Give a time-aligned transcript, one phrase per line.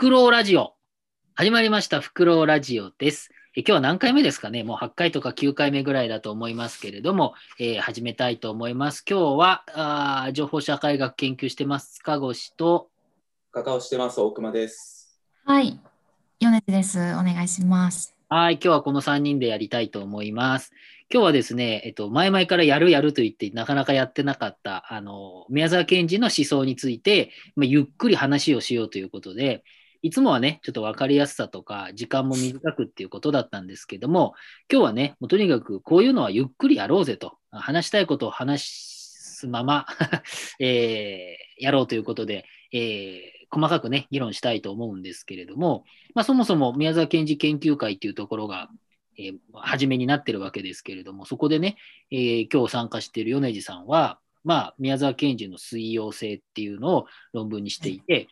[0.00, 0.72] クロウラジオ。
[1.34, 3.28] 始まりました、フクロウラジオです。
[3.54, 4.64] え今日は何回目ですかね？
[4.64, 9.04] もう8回とか9回目ぐらいだと思いますけれども、えー、始めたいと思います。
[9.06, 12.88] 今日はあ情報社会学研究してます、塚越と。
[13.52, 15.20] カカオしてます、大熊です。
[15.44, 15.78] はい、
[16.38, 16.98] 米津です。
[16.98, 18.16] お願いします。
[18.30, 20.72] はい、今日はこの3人でやりたいと思います。
[21.12, 29.62] 今日はですね、えっと、前々からやるやると言って、なかなかやってなかった、あの、宮沢賢治の思想について、まあ、ゆっくり話をしようということで、
[30.02, 34.34] いつもはね、ちょっと分かりやすさとか、時間も短くっていうことだったんですけども、
[34.70, 39.86] 今日はね、もうとにかくこういうのはゆっくりやろうぜと、話したいことを話すまま
[40.60, 48.68] えー、やろうということで、えー細かくね、議論したいと思うんですけれども、まあ、そもそも宮沢賢治研究会っていうところが、
[49.18, 51.76] えー、初めになってるわけですけれども、そこでね、
[52.12, 58.28] えー、今日参加している米次さんは、まあ、宮沢賢治の水溶性っていうのを論文にしていて、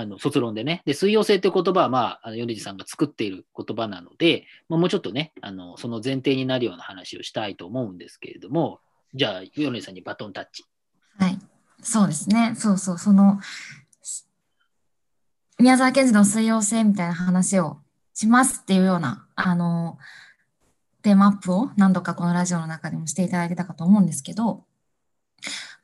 [0.00, 8.78] あの卒論でね、で水溶性って言葉は、まあ、あの米次さんが作っている言葉なので、まあ、もうちょっとねあの、その前提になるような話をしたいと思うんですけれども、
[9.14, 10.64] じゃあ、米次さんにバトンタッチ。
[11.18, 11.38] はい、
[11.82, 13.40] そうですね、そうそう、その
[15.58, 17.78] 宮沢賢治の水溶性みたいな話を
[18.14, 19.98] しますっていうような、あの、
[21.02, 24.64] テーマアップを何度かこのラジオの中でもしていただいてたかと思うんですけど、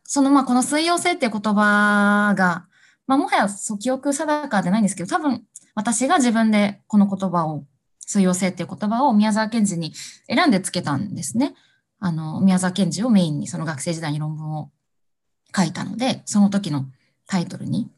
[0.05, 2.69] その、まあ、この水溶性っていう言葉が、
[3.07, 7.65] まあ、もはやそう記憶定かでないんですけど、多分私が自分でこの言葉を、
[8.07, 9.95] 水溶性っていう言葉を宮沢賢治に
[10.29, 11.55] 選んでつけたんですね。
[12.01, 14.71] あの、宮沢賢治をメインにその学生時代に論文を
[15.57, 16.87] 書いたので、その時の
[17.27, 17.91] タイトルに。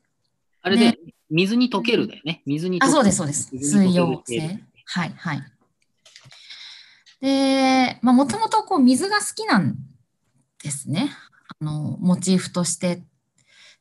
[0.62, 0.98] あれで、
[1.28, 2.42] 水に溶けるだよね。
[2.46, 2.92] 水に溶ける。
[2.92, 3.50] あ、そうです、そうです。
[3.52, 4.60] 水溶性。
[4.84, 5.42] はい、はい。
[7.20, 9.76] で、まあ、もともとこう水が好きなん
[10.62, 11.10] ですね。
[11.60, 13.02] あの、モチーフとしてっ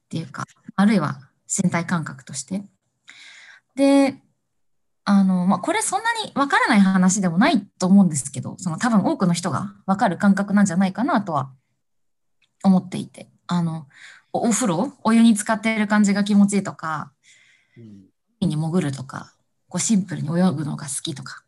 [0.10, 0.45] ていうか、
[0.76, 2.64] あるいは身体感覚として。
[3.76, 4.22] で、
[5.04, 11.52] あの、まあ、これそんなにわからない話でもないと思うんですけど、その多分多くの人がわかる感覚なんじゃないかなとは
[12.64, 13.88] 思っていて、あの、
[14.33, 17.11] お風呂、お湯に浸かっている感じが気持ちいいとか、
[18.42, 19.33] 海に潜るとか、
[19.70, 21.44] こうシンプルに泳ぐのが好きとか、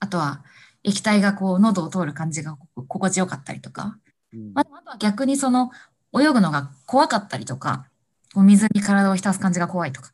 [0.00, 0.42] あとは
[0.82, 3.96] 液体がこう喉を通る感じが心地よかったりとか、
[4.54, 5.70] あとは逆にその
[6.18, 7.86] 泳ぐのが怖かったりとか、
[8.34, 10.12] こう水に体を浸す感じが怖いとか、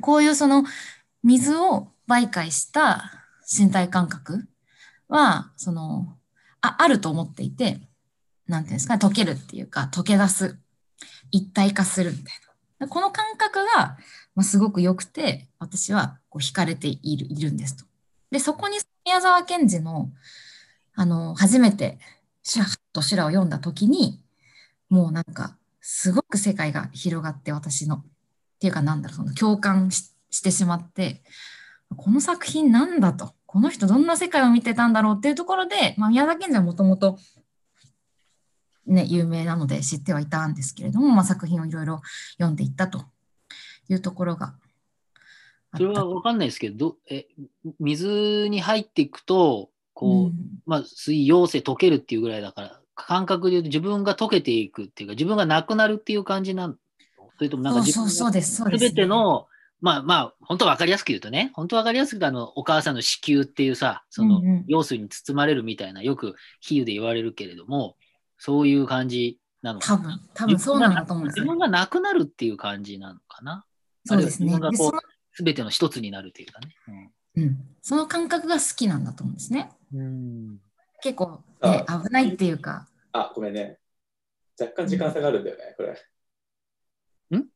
[0.00, 0.64] こういうその
[1.22, 3.12] 水を媒介した
[3.50, 4.48] 身体感覚
[5.08, 6.16] は、その、
[6.60, 7.80] ああると思っていて、
[8.46, 10.58] なんていうんですかね、溶けるっていうか、溶け出す
[11.30, 12.24] 一体化するみたい
[12.78, 12.88] な。
[12.88, 13.96] この感覚が、
[14.34, 17.84] まあ、すごく良くて、私はこう惹かれているいるんですと。
[18.30, 20.10] で、そこに宮沢賢治の、
[20.94, 21.98] あの、初めて、
[22.42, 24.22] シャッと修羅を読んだ時に、
[24.88, 25.57] もうなんか、
[25.90, 27.96] すごく世界が広がって、私の。
[27.96, 28.04] っ
[28.60, 31.22] ていうか、なんだろう、その共感してしまって、
[31.96, 33.34] この作品なんだと。
[33.46, 37.18] この人どんな世界を見てたんだろうっていうところで、まあ、宮沢賢治はもともと
[38.86, 43.06] ね、有名なので知ってはいたんですけれども、まあ、作品をいろいろ読んでいったと
[43.88, 44.54] いうところが
[45.76, 47.26] それは分かんないですけど、え
[47.78, 50.34] 水に入っていくと、こう、うん、
[50.64, 56.74] まあ、水溶性溶けるっていうぐらいだから、感覚で言うと自分が溶けていくっていうか、自分がなくなるっていう感じなの
[57.38, 58.30] それともなんか自分が
[58.78, 59.46] 全ての、
[59.80, 67.96] まあまあ、本当分かりやすく言うとね、本当分かりやすくあの、お母さんの子宮っていうさ、その、用水に包まれるみたいな、よく比喩で言われるけれども、
[68.38, 69.98] そういう感じなのかな。
[69.98, 73.64] 多分、多分そうなんだと思うんです自分がなくなるっていう感じなのかな。
[74.04, 74.46] そうですね。
[74.46, 75.00] 自分がこう、
[75.32, 76.74] すべての一つになるというかね、
[77.36, 77.44] うん。
[77.44, 77.58] うん。
[77.80, 79.70] その感覚が好きなんだと思うんですね。
[79.94, 80.58] うん。
[81.02, 82.88] 結構、ね、危ないっていうか。
[83.12, 83.78] あ、ごめんね。
[84.60, 87.38] 若干時間差があるんだよね、これ。
[87.38, 87.46] ん？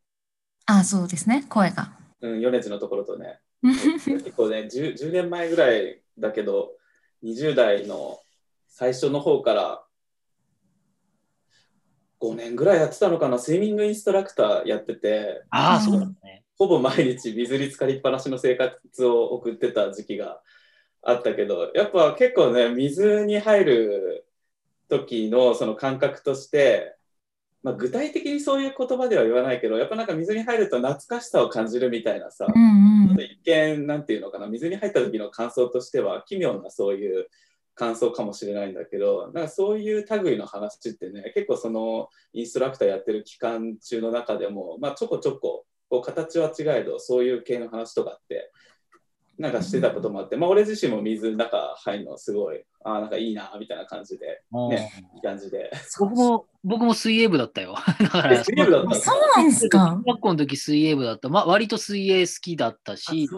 [0.66, 1.92] あ、そうですね、声が。
[2.20, 3.40] うん、米津のところとね。
[3.62, 6.72] 結構ね10、10年前ぐらいだけど、
[7.22, 8.18] 20代の
[8.68, 9.84] 最初の方から
[12.20, 16.44] 5年ぐらいやってたのかな、スイミングインストラクターやってて、ああ、そうだね。
[16.56, 20.40] ほぼ毎日水に浸かりっぱなしの生活を送ってた時期が
[21.02, 24.26] あったけど、やっぱ結構ね、水に入る
[24.88, 26.96] 時のその感覚として、
[27.62, 37.28] まあ、具体的にそういう言葉では言わないけど、やっぱなんか水に入ると懐かしさを感じるみたいなさ、うんうん、一見、なんていうのかな、水に入った時の感想としては、奇妙なそういう
[37.74, 48.50] 感想かもしれないんだけどなんかそういう類の話ってね結構そのインストラクターやってる期間中の中でも、まあ、ちょこちょここう形は違えどそういう系の話とかって
[49.38, 55.70] なんかしてたこともあって、まあ俺自身も水の中入るのすごい、ああ、なんかいいな、みたいな感じで、ね、いい感じで。
[55.98, 57.74] 僕も、僕も水泳部だったよ。
[58.00, 60.02] だから、水泳部だったそうなんですか中。
[60.12, 61.28] 学校の時水泳部だった。
[61.28, 63.28] まあ、割と水泳好きだったし、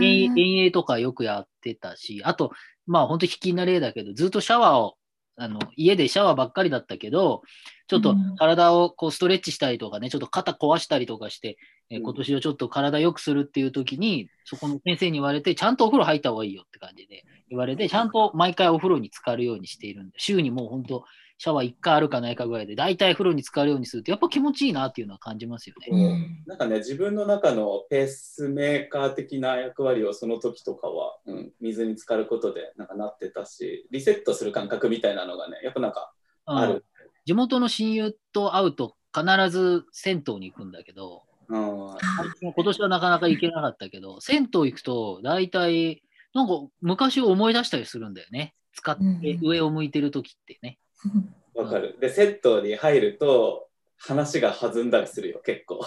[0.00, 2.52] 遠泳とかよくやってたし、あと、
[2.86, 4.96] まあ本当引きな例だけど、ずっとシャワーを、
[5.36, 7.42] あの家でシャワーばっかりだったけど、
[7.88, 8.36] ちょっとうん。
[8.36, 11.58] 体をこうストレッチしたりとかね、ちょっと肩壊したりとかして、
[11.90, 21.04] え今年はちょっと体良くするっていう時に、そこの先生に言われて、ちゃんとお風呂入った方がいいよって感じで言われて、ちゃんと毎回お風呂に浸かるようにしているんで、週にもう本当、
[21.38, 25.88] シャワー1回あるかないかぐらいで、大体風呂に浸かるようにすると、やっぱ気持ちいいなっていうのは感じますよね。
[25.90, 36.12] うんなんかね、自分の中のペースメーカー的な役割をその時とかは、うん、水に浸かることでなんかなってたし、リセットする感覚みたいなのがね、やっぱなんか
[36.44, 36.84] あうんる。
[37.24, 41.96] 地元の親友と会うと必ず銭湯に行くんだけど、うん、
[42.40, 46.02] 今年はなかなか行けなかったけど、銭湯行くと大体、
[46.34, 48.54] なんか昔を思い出したりするんだよね。
[48.74, 50.78] 使って上を向いてる時ってね。
[51.54, 51.96] わかる。
[52.00, 53.68] で、セットに入ると
[53.98, 55.80] 話が弾んだりするよ、結構。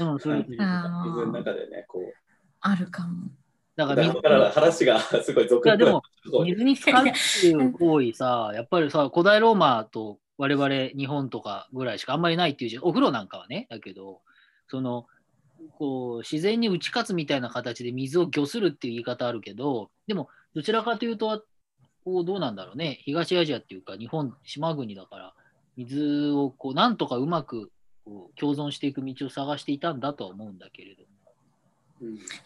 [0.00, 2.14] うん、そういう あ水のー中でね、こう。
[2.60, 3.28] あるかも。
[3.76, 12.84] だかららだから話が すごい続いやでも々水に浸かるっていう行為さ、やっぱりさ、古代ローマと我々日本とかぐらいしかあんまりないっていうじゃん。
[12.84, 14.20] お風呂なんかはね、だけど、
[14.68, 15.06] その、
[15.78, 21.44] こう自然に打ち勝つみたいな形で水を御するっていう言い方あるけど、でもどちらかというと、
[22.04, 25.34] こうどうなんだろうね、東アジアっていうか日本、島国だから、
[25.76, 27.70] 水をこうなんとかうまく
[28.04, 31.04] こう共存していく道を探していたんだとは思うんだけれど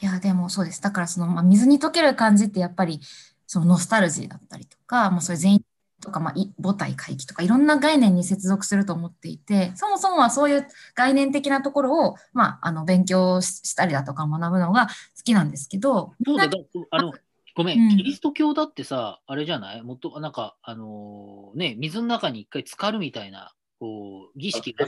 [0.01, 0.83] いや、でもそうです。
[0.83, 3.01] だからその、まあ、水に溶ける感じってやっぱり
[3.47, 5.63] そのノスタルジーだったりとか、まあ、そういう全員
[6.01, 14.93] とか、まあ、い母体回帰とかいろんな概念に接続すると思っていて、そもそもはそういう概念的なところを、まあ、あの勉強ししたりだとか学ぶのが好
[15.23, 16.59] きなんですけど、そうだ、だ
[16.91, 17.13] あの、
[17.55, 17.97] ごめん、うん。
[17.97, 19.83] キリスト教だってさ、あれじゃない？
[19.83, 24.87] もっと、なんか、あのーね、水の中に一回浸かるみたいな、こう、儀式が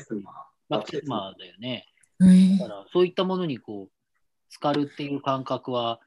[0.68, 1.32] バプテスマ。
[1.38, 1.86] だよね。
[2.20, 3.90] えーだから、そういったものにこう、
[4.48, 6.00] 浸かるっていう感覚は、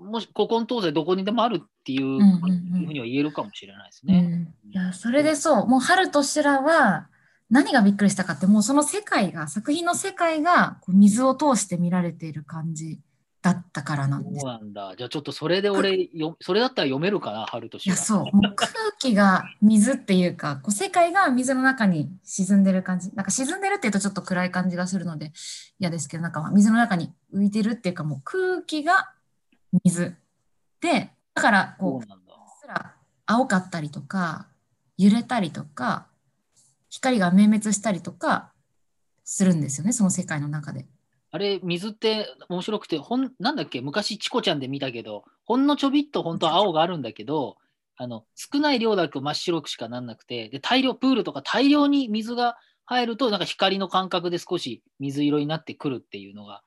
[0.00, 4.20] もし、古今東西どこにでもあるっていう,、ふうには言えるかもしれないですうね。
[4.20, 7.08] ん、いやそれでそう、もう春と修羅は
[7.48, 13.00] 何がびっくりしたかって、もうその世界が、作品の世界がこう水を通して見られている感じ
[13.42, 14.50] だったからなんですそう。
[14.50, 14.94] なんだ。
[14.96, 23.10] じゃあちょっとそれで俺、よそれだったら読めるかな、春といや、そう、もう空気が水っていうか、こう世界が水の中に沈んでる感じ。
[23.14, 25.32] なんか沈んでるっていうとちょっと暗い感じがするので
[25.78, 29.12] 嫌ですけど、なんかまあ水の中に浮いてるっていうか、もう空気が
[29.84, 30.16] 水。
[30.80, 32.18] で、だからこう、そう。
[32.60, 32.94] すら
[33.26, 34.48] 青かったりとか
[34.98, 36.08] 揺れたりとか
[36.90, 38.52] 光が明滅したりとか
[39.24, 40.86] するんですよねその世界の中で。
[41.32, 47.56] あれ、水って面白くて、ほんなんだっけ、昔、チコちゃんで見たけど、ほんのちょびっと本当は青があるんだけど、
[47.96, 52.56] あの少ない量だけ真っ白くしかなんなくて、で大量、プールとか大量に水が
[52.86, 56.62] 入ると、なんか光の感覚で少し水色になってくるっていうのが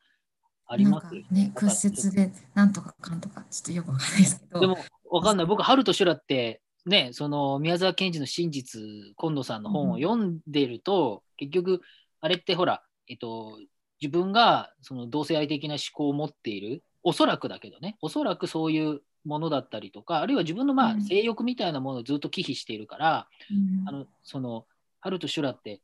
[0.66, 4.59] ありますよね屈折でなんとかかんとかちょっとよくわかんないですけど。
[4.59, 4.77] でも、
[5.09, 5.45] わかんない。
[5.45, 8.81] 僕、春と修羅って、ね、その宮沢賢治の真実、
[9.16, 11.81] 今野さんの本を読んでると、結局、
[12.21, 13.57] あれってほら、えっと、
[14.04, 21.00] 自分がその同性愛的な思考を持っている、おそらくだけどね、おそらくそういうものだったりとか、あるいは自分のまうん。
[21.00, 23.88] あ性欲みたいなものをずっと忌避しているから、うん。
[23.88, 24.66] あのその
[25.00, 25.80] 春と修羅って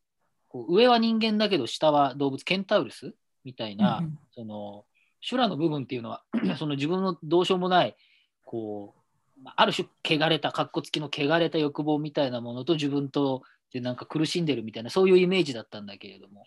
[0.49, 3.13] こう上は人間だけど下は動物ケンタウルス
[3.45, 4.85] みたいな、うんその
[5.21, 6.23] 修羅の部分っていうのは
[6.57, 7.97] その自分のどうしようもない
[8.45, 8.95] こ
[9.37, 13.41] うまあある種汚れた格好付きの汚れた欲望みたいなものと自分と
[13.73, 16.45] でなんか苦しんでるみたいなそういうイメージだったんだけれども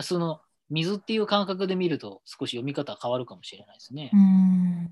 [0.00, 0.40] その
[0.70, 4.10] 水っていう感覚で見ると少し読み方変わるかもしれないですね。
[4.12, 4.90] うん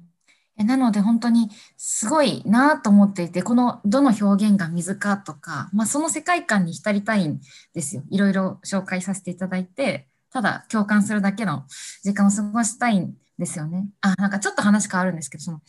[0.58, 1.48] えなので本当に
[1.78, 7.40] すごいなと思っていてこのどの表現が水かとか、まあ、その世界観に浸りたいん
[7.72, 11.64] ですよいろいろ紹介させていただいてただ共感するだけの
[12.02, 13.88] 時間を過ごしたいんですよね。
[14.02, 15.62] あなんかちょっと話変わるんですけどその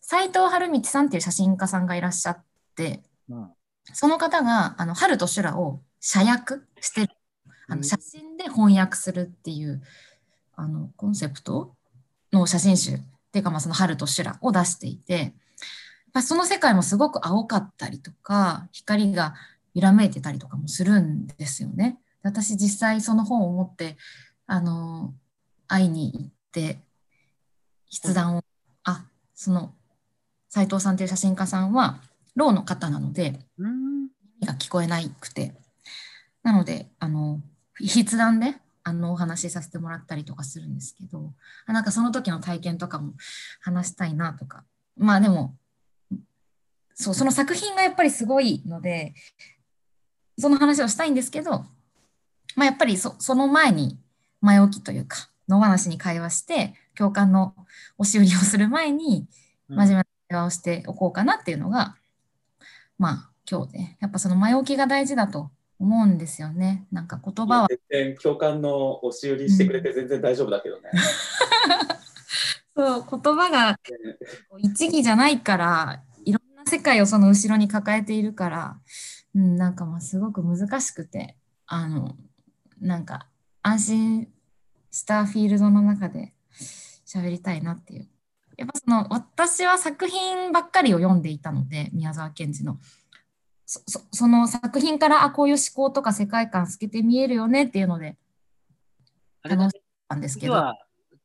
[0.00, 2.44] 斉藤晴道さんっていう写真家さんがいらっしゃっ
[2.76, 3.48] てうん
[3.92, 7.17] その方があの春と修羅を写訳してる
[7.68, 9.82] あの写真で翻訳するっていう
[10.56, 11.74] あのコンセプト
[12.32, 15.34] の写真集っていうかまあその春と修羅を出していて
[16.12, 19.34] まあその世界もすごく青かったりとか光が
[19.74, 21.98] 揺らめいてたりとかもするんですよね。
[22.22, 23.96] 私実際その本を持って
[24.46, 25.14] あの
[25.68, 26.80] 会いに行って
[28.02, 28.44] 筆談を
[28.84, 29.74] あその
[30.48, 32.00] 斉藤さんという写真家さんは
[32.34, 34.08] ろうの方なのでうん。
[34.40, 35.54] 耳が聞こえなくて。
[36.42, 37.40] なのであの
[37.86, 38.54] 筆談で
[38.84, 41.32] あのお話しさせてもらったりとかするんですけど
[41.66, 43.12] あなんかその時の体験とかも
[43.60, 44.64] 話したいなとか。
[44.96, 45.54] まあでも
[46.94, 49.14] そうその作品がやっぱりすごいので
[50.36, 51.64] その話をしたいんですけど、
[52.56, 53.96] まあ、やっぱりそその前に
[54.40, 57.54] 前置きというか野放しに会話して共感の
[57.98, 59.26] 押し売りをする前に
[59.68, 61.96] 真面目な会話をしておこうかなっていうのが、
[62.98, 63.96] まあ今日で。
[64.00, 66.86] やっぱその前置きが大事だと思うんですよね。
[66.90, 67.68] なんか言葉は。
[67.68, 70.90] 全然共感の押し売りしてくれて全然大丈夫だけどね。
[72.76, 73.78] そう言葉が
[74.58, 78.78] 一義じゃないからいろんな世界をその後ろに抱えているから、
[79.34, 82.16] うん、なんかまあすごく難しくてあの
[82.80, 83.26] なんか
[83.62, 84.28] 安心
[84.92, 86.34] したフィールドの中で
[87.04, 88.08] 喋りたいなっていう。
[88.56, 92.78] やっぱその私は作品ばっかりを読んでいたので宮沢賢治の
[93.70, 98.16] そその作品からあこういう思考とか世界観透けて見えるよねっていうので
[99.42, 99.70] 楽しかっ
[100.08, 100.74] たんですけど。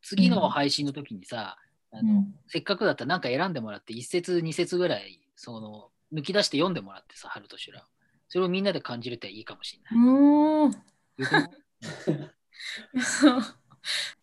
[0.04, 1.58] 次の配信の時にさ、
[1.94, 7.88] うん、あの、うん、せっかくだったら何か選んでもらって1節2節ぐらいその抜き出して読んでもらってさ春と修羅。
[8.28, 10.10] それをみんなで感じれたらいいかもしれない。
[10.10, 10.72] うん。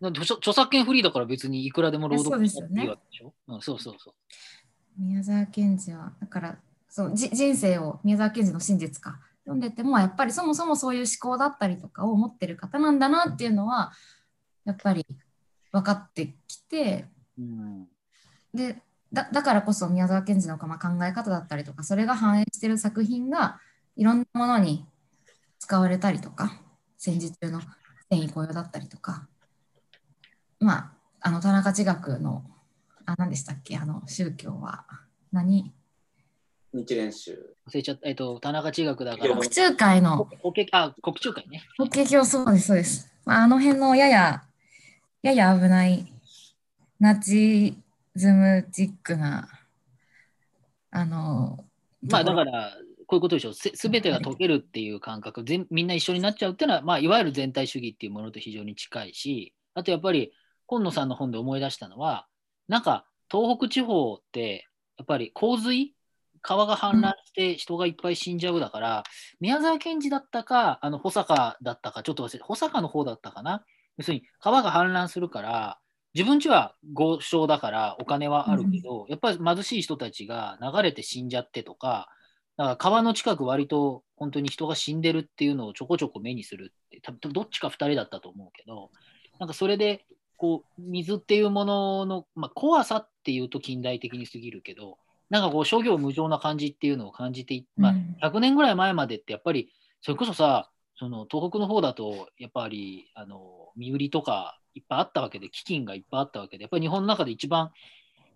[0.02, 3.32] 著作権フリーだから別にいくらでも朗読していいわけでしょ、ね。
[3.48, 4.14] うん、そうそうそう。
[4.98, 6.58] 宮沢賢治はだから
[6.90, 9.20] そうじ人生を宮沢賢治の真実か。
[9.44, 13.90] 読んでてもやっぱりそもそもそういう思考だったりとかを持ってる方なんだなっていうのは
[14.64, 15.06] やっぱり
[15.72, 17.06] 分かってきて、
[17.38, 17.88] うん、
[18.52, 18.82] で
[19.12, 20.68] だだからこそ宮沢賢治の考
[21.04, 23.58] え方だったりとかそれが反映してる作品が
[23.96, 24.84] いろんなものに
[25.58, 26.60] 使われたりとか
[26.98, 27.60] 戦時中の
[28.10, 29.26] 戦意雇用だったりとか。
[30.60, 30.92] まあ
[31.22, 32.44] あの田中地学の
[33.06, 33.78] あ何でしたっけ？
[33.78, 34.84] あの宗教は
[35.32, 35.72] 何？
[36.72, 37.32] 日蓮宗。
[37.66, 38.08] 忘れちゃった。
[38.08, 39.36] えっと、田中地学だから。
[39.36, 40.26] 国中会の。
[40.42, 41.62] 国あ、国中会ね。
[41.76, 43.12] 国境、そうです、そうです。
[43.24, 44.42] まあ、あの辺のやや、
[45.22, 46.06] やや危ない
[46.98, 47.76] ナチ
[48.14, 49.48] ズムチックな、
[50.90, 51.64] あの、
[52.02, 53.54] まあだから、こういうことでしょう。
[53.54, 60.32] すべてが解けるっていう感覚、全みんな一緒になっちゃうっていうのは、まあ、いわゆる全体主義っていうものと非常に近いし、あとやっぱり、
[60.66, 62.26] 今野さんの本で思い出したのは、
[62.68, 65.94] なんか、東北地方って、やっぱり洪水
[66.42, 69.02] 川が氾濫して人がいっぱい死んじゃうだから、
[69.40, 73.64] 宮沢賢治だったか、あの保坂だったか、ちょっと忘れて、保坂の方だったかな。
[73.98, 75.78] 要するに川が氾濫するから、
[76.14, 82.08] 自分ちは豪商だからお金はあるけど、うん、やっぱり貧しい人たちが流れて死んじゃってとか、
[82.56, 88.90] だから川の近く割と本当に人が死んでるっていうのをちょこちょこ目にするって、多分どっちか2人だったと思うけど、
[89.38, 90.04] なんかそれで
[90.36, 94.98] こう水っていうものの、まあ、怖さっていうと近代的に過ぎるけど、
[95.30, 99.72] なんかこう諸行無常な感じっていうのを感じて、まあ、100年ぐらい前までってやっぱり
[100.02, 107.70] それこそさその東北の方だとやっぱりあの身売りとかいっぱいあったわけで飢饉がいっぱいあったわけでやっぱり日本の中で一番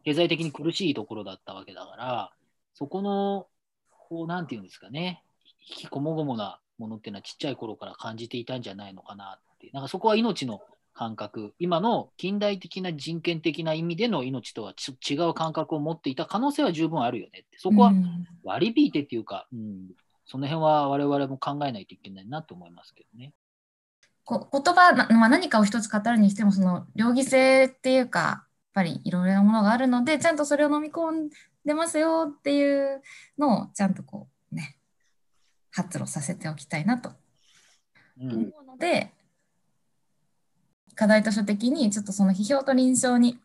[0.05, 2.31] 経済的に苦しいところだったわけだから
[2.75, 3.47] そこの
[3.91, 5.23] こうなんていうんですかね
[5.69, 9.71] 引きこもごもなものっていうのはちっちゃい頃から感じていたんじゃないのかなって。
[9.73, 10.61] なんかそこは命の
[10.95, 14.73] 感覚、今の近代的な人権的な意味での命とは
[15.09, 17.93] 違う感覚を持っていた可能性は十分あるよねって、そこは
[18.45, 19.91] 割り引いてっていうか、うん、
[20.25, 23.33] その辺は我々も考えないといけないなと思いますけどね。
[24.25, 31.31] こ言葉、まあ、何かを一つ語るにしても、その両義性っていうか、やっぱりいろいろなものがあるので、ちゃんとそれを飲み込ん
[31.65, 33.03] でますよっていう
[33.37, 34.79] のをちゃんとこうね、
[35.73, 37.11] 発露させておきたいなと
[38.21, 39.24] 思うので、うん
[40.95, 43.39] 課題図書的にちょっとその批評と臨床に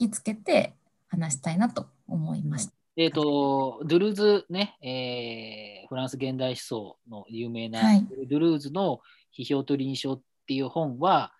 [0.00, 0.74] 引きつけて
[1.08, 2.72] 話したいなと思いました。
[2.96, 9.00] えっ、ー、と、ドゥルーズね、えー、フランス現代思想の有名な、はい、ドゥルーズの
[9.36, 11.32] 批評と臨床っていう本は、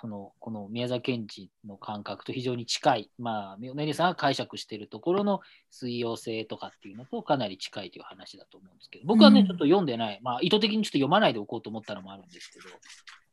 [0.00, 5.40] そのこの宮沢賢治の感覚と非常に近い、まあ、ネリさんが解釈しているところの
[5.70, 12.66] 水溶性とかっていうのとかなり近いという話だと思うんですけど、僕はね、うん、ちょっと読んでない、まあ、意図的にちょっと読まないでおこうと思ったのもあるんですけど、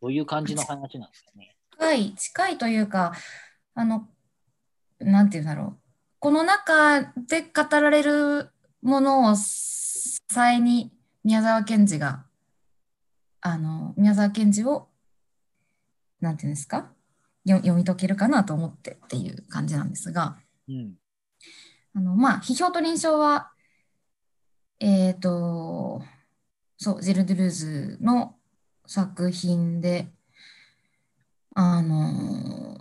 [0.02, 1.56] どういう感じの話なんですかね？
[1.72, 3.14] 近い、近いというか、
[3.74, 4.08] あの、
[5.00, 5.78] なんていうんだろう。
[6.20, 8.50] この中で語られる
[8.82, 10.92] ものを支えに
[11.24, 12.26] 宮沢賢治が、
[13.42, 14.88] あの、宮沢賢治を
[16.22, 16.92] なんていうんですか？
[17.48, 20.38] 読み解けるかなと思ってっていう感じなんですが、
[20.68, 20.96] うん、
[21.94, 23.52] あのまあ批評と臨床は
[24.80, 26.02] えっ、ー、と
[26.78, 28.34] そうジル・ドゥルーズの
[28.88, 30.08] 作品で
[31.56, 32.78] あの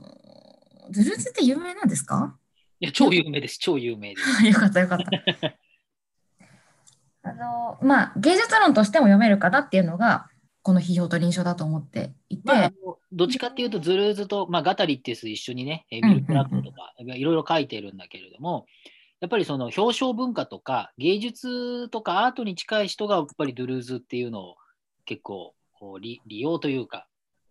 [0.91, 2.37] ドゥルーズって有名なんですか？
[2.81, 3.59] いや超有名です。
[3.59, 4.45] 超有名です。
[4.47, 5.05] よかったよかった。
[7.27, 10.29] あのまあ芸術論としても読めるかなっていうのが
[10.65, 12.73] この批評と臨床だと思っていて、まあ、
[13.13, 18.65] どっちかっていうと、ズルーズと、まあ、ガタリっていう一緒にね、えミルクラップとか、いろいろ書いてるんだけれども、
[19.21, 24.57] やっぱりその表彰文化とか芸術とかアートに近い人がやっぱりドゥルーズっていうのを
[25.05, 27.07] 結構こう利利用というか、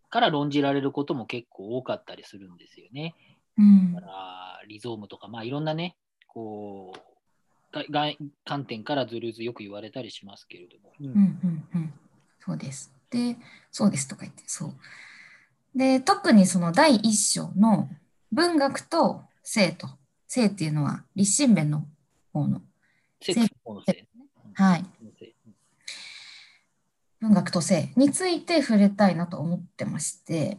[0.09, 3.13] から論じられることも結構多かったりするんですよね。
[3.59, 8.11] うんだからリゾームとか、まあいろんなね、こう、がが
[8.43, 10.93] 観点からズルーズよく言われたりしますけれども。
[10.99, 11.93] うんうんうんうん、
[12.39, 12.91] そうです。
[13.11, 13.37] で、
[13.71, 14.73] そうですとか言って、そう。
[15.75, 17.87] で、特にその第一章の
[18.31, 19.87] 文学と性と、
[20.27, 21.85] 性っていうのは立身弁の
[22.31, 22.63] 方の、
[23.21, 24.25] セックスの方のせいですね。
[24.55, 25.02] はい
[27.23, 30.57] 文学と性について触れたいなと思ってまして、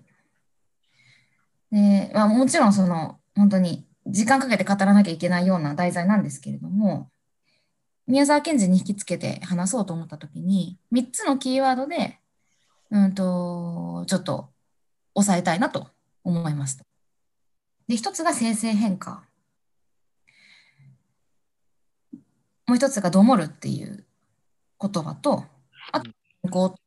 [1.70, 7.10] でまあ、もちろんその本当に時間かけて語らなきゃいけないような題材なんですけれども、
[8.06, 12.18] 宮沢賢治に引きつけて話そうと思ったときに、3つのキーワードで、
[12.90, 14.48] うんと、ちょっと
[15.14, 15.88] 抑えたいなと
[16.22, 16.84] 思いました。
[17.88, 19.24] で、1つが生成変化。
[22.66, 24.06] もう1つがどもるっていう
[24.80, 25.44] 言葉と、
[25.92, 26.10] あと、
[26.50, 26.80] こう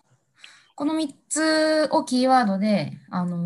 [0.75, 3.37] この3つをキーワードで、あの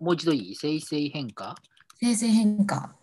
[0.00, 0.54] ーもう一度いい？
[0.54, 1.56] 生成変化、
[2.00, 2.94] 生成変化、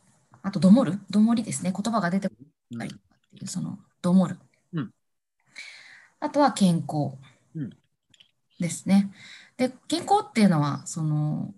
[0.42, 2.36] あとどもる、どもりですね、言葉が出てこ
[2.72, 2.88] うんない。
[2.88, 2.98] って
[3.42, 4.38] いう、そのどもる。
[4.74, 4.92] うん。
[6.22, 7.18] あとは健康。
[7.56, 7.70] うん。
[8.60, 9.12] ですね。
[9.58, 11.54] で、健康っていうのは、その、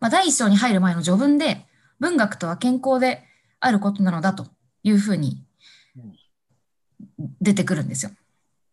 [0.00, 1.66] まあ、第一章に入る前の序文で、
[2.00, 3.22] 文学とは健康で
[3.60, 4.46] あることなのだと
[4.82, 5.44] いうふうに
[7.40, 8.10] 出てくるんですよ。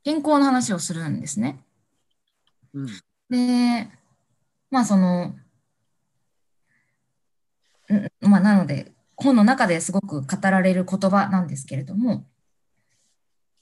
[0.06, 1.60] 健康の話をするんですね。
[2.74, 2.88] うん
[3.28, 3.90] で、
[4.70, 5.40] まあその、ん
[8.22, 12.24] まあなので、本の中ですごく語られる言葉なんですけれども、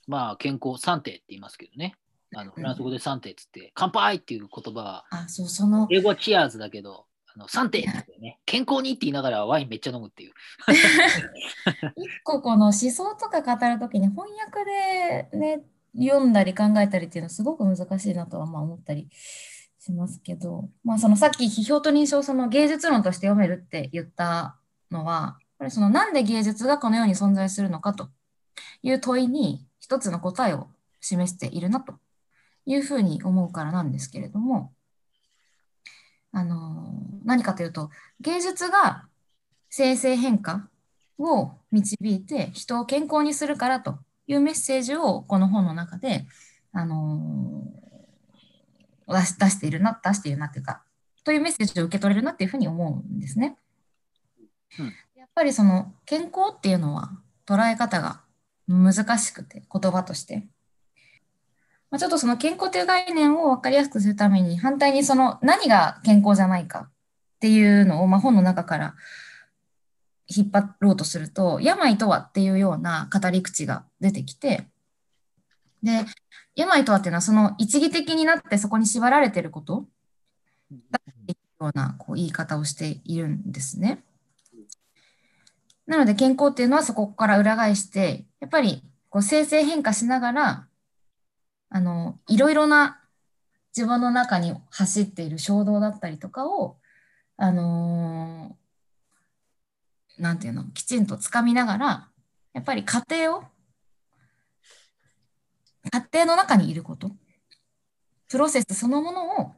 [0.05, 1.95] まあ健康、サンテって言いますけどね。
[2.35, 10.33] あのフランス語でサンテっつって、乾杯っていう言葉は、あ、そう、その、英語はチアーズだけど、あのサンテって言ってね、健康にって言いながらワインめっちゃ飲むっていう。
[11.95, 14.65] 一個この思想とか語るときに翻訳
[15.31, 15.63] でね、
[15.97, 19.07] 読んだり考えたりっていうのはすごく難しいなとはまあ思ったり
[19.79, 24.55] しますけど、まあそのさっき批評と認証その芸術論として読めるって言った
[24.91, 28.09] のは、やっぱりそのなんで芸術がこの世に存在するのかと
[28.81, 30.67] いう問いに一つの答えを
[31.01, 31.93] 示しているなと
[32.65, 34.71] いうふうに思うからなんですけれども、
[36.31, 36.93] あの
[37.25, 39.05] 何かというと芸術が
[39.69, 40.67] 生成変化
[41.19, 46.25] を導いて人を健康にするからというメッセージをこの本の中で、
[46.71, 47.83] あのー
[49.05, 50.81] 出しているな、出しているなっていうか、
[51.23, 53.57] というメッセージを受け取れるなっていうふうに思うんですね。
[54.79, 57.09] うんやっぱりその健康っていうのは
[57.47, 58.21] 捉え方が
[58.67, 60.47] 難しくて、言葉として。
[61.89, 66.91] まあ、ちょっとその健康という概念を分かりやすくするために、反対にその何が健康じゃないかっ
[67.39, 68.95] ていうのを、まあ、本の中から
[70.27, 74.67] 引っ張ろうとすると、病とはっていうような語り口が出てきて、
[75.81, 76.05] で、
[76.55, 79.85] 病とはっていうのはその一義的になってそこに縛られてること
[80.91, 84.03] だっていうようなこう言い方をしているんですね。
[85.85, 90.67] なので健康っていうのはそこから裏返して、やっぱりこう生成変化しながら、
[91.69, 93.01] あの、いろいろな
[93.75, 96.77] 自分の中に走っている衝動だったりとかを、
[97.35, 98.62] あのー
[100.17, 102.09] なんていうの、きちんとつかみながら、
[102.53, 103.43] やっぱり家庭を、
[105.91, 107.11] 家庭の中にいること、
[108.29, 109.51] プロセスそのものを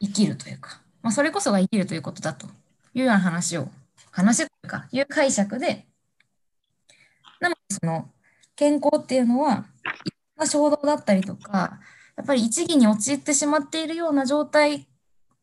[0.00, 2.46] 生きるというか、まあ、それこそが生きるということだと
[2.94, 3.68] いうような話を、
[4.10, 5.86] 話というか、いう解釈で、
[7.40, 8.10] なので、その、
[8.56, 9.64] 健康っていうのは、いろん
[10.38, 11.80] な衝動だったりとか、
[12.16, 14.88] やっぱり一義に陥ってしまっているような状態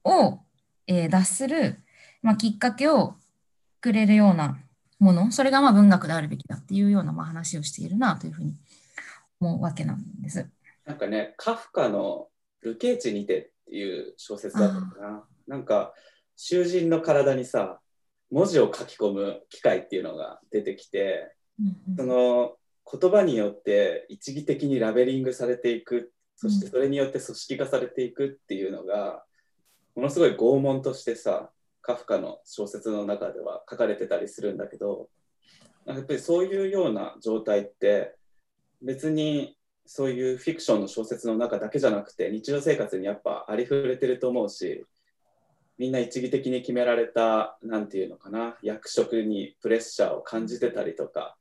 [0.04, 0.40] を、
[0.88, 1.84] えー脱する、
[2.22, 3.16] まあ、きっかけを
[3.82, 4.58] くれるような
[5.00, 8.54] もの、それがまあ文学であるべきだっていうようなまあ話をしているなというふうに
[9.40, 10.48] 思うわけなんです。
[10.86, 12.30] なんかね、カフカの
[12.64, 15.24] 「流刑地にて」っていう小説だったかな。
[15.48, 15.94] なんか
[16.36, 17.80] 囚人の体にさ
[18.30, 21.34] 文字を書き込む機械っていうのが出てきて
[21.96, 22.58] その
[22.90, 29.24] 言葉によって一義的にラベリングされていくそしてそれによって組織化されていくっていうのが
[29.96, 31.50] ものすごい拷問としてさ
[31.88, 35.08] カフカの小説の中では書かれてたりするんだけど
[35.86, 38.14] やっぱりそういうような状態って
[38.82, 44.86] 別にそういうフィクションの小説の中だけじゃなくて日常生活にやっぱありふれてると思うし
[45.78, 51.38] みんな一義的に決められたなんていうのかな役職にプレッシャーを感じてたりとか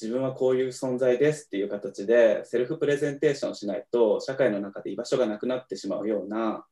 [0.00, 6.64] 自分はこういう存在ですっていう形でセルフプレゼンテーションしないと社会の中で居場所がなくなってしまうような、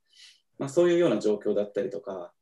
[0.59, 2.33] まあ、そういうような状況だったりとか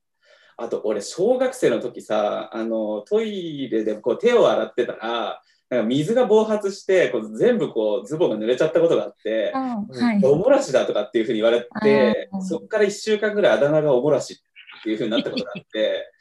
[0.60, 5.40] あと俺小学生の時さあのトイレでこう手を洗ってたら
[5.70, 10.20] なんか水が暴発してこう全部こうズボンが濡れちゃったことがあってはい。
[10.24, 16.12] おもらしだとかっていうふうに言われてそこから1週間ぐらいあだ名がおもらしっていうふうになったことがあって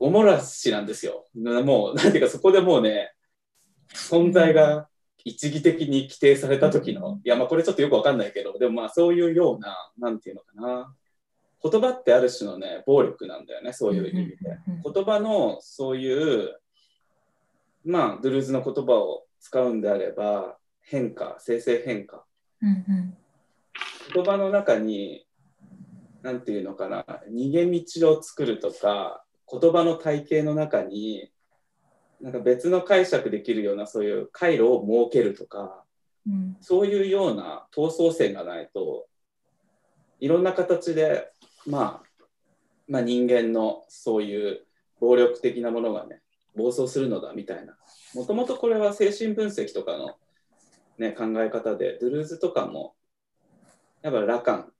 [0.00, 1.24] おもらしなんですよ。
[1.34, 3.12] もうなんていうかそこでもうね
[3.94, 4.88] 存在が
[5.24, 10.94] 一義的に規定された時のいやまあこれちょっとよくわかんないけどでもまあそういうようななんていうのかな
[11.62, 14.36] 言葉ってある種のね暴力なんだよねそういう意味で。
[14.94, 16.60] 言葉のそういう
[17.84, 22.24] まあドゥルーズの言葉を使うんであれば変化生成変化。
[22.62, 23.16] うんうん。
[24.14, 25.26] 言葉の中に
[26.22, 31.30] 何て言うのかな逃げ道を作るとか言葉の体系の中に
[32.20, 35.82] なんか別の解釈できるようなそういう回路を設けるとか
[36.26, 36.56] うん。
[36.60, 39.08] そういうような闘争線がないと
[40.20, 41.30] いろんな形で、
[41.68, 42.24] まあ、
[42.88, 44.66] まあ人間のそういう
[45.00, 46.22] 暴力的なものがね
[46.56, 47.76] 暴走するのだみたいな。
[48.14, 50.16] もともとこれは精神分析とかの、
[50.96, 52.94] ね、考え方でドゥルーズとかも
[54.02, 54.72] やっぱラカン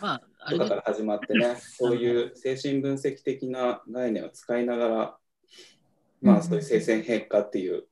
[0.00, 5.16] まあ、とかから始まってね、そういう精神分析的な概念を使いながら、
[6.22, 7.84] まあ、そういう生鮮変化っていう、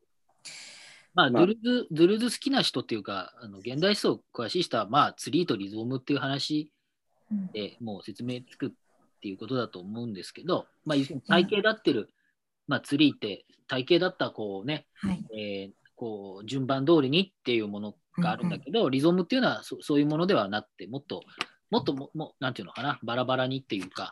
[1.14, 1.46] まあ、まあ。
[1.46, 6.75] ドゥルーズ、ドゥルーズ好きな人っていうか、あの現代思想詳しい人は、まあ、ツリーとリゾームっていう話うん
[7.52, 8.70] でもう説明つくっ
[9.20, 12.10] ていうことだと思うんですけど、まあ、体系だってる、
[12.68, 15.24] まあ、ツリーって体系だったこうね、はい。
[15.32, 21.22] えーこう順番通りにっていうものがあるんだけど、リゾームっていうのはそそういうものではなくて、もっと、
[21.70, 24.10] もっとも、もなんていうのかな、バラバラにっていうか、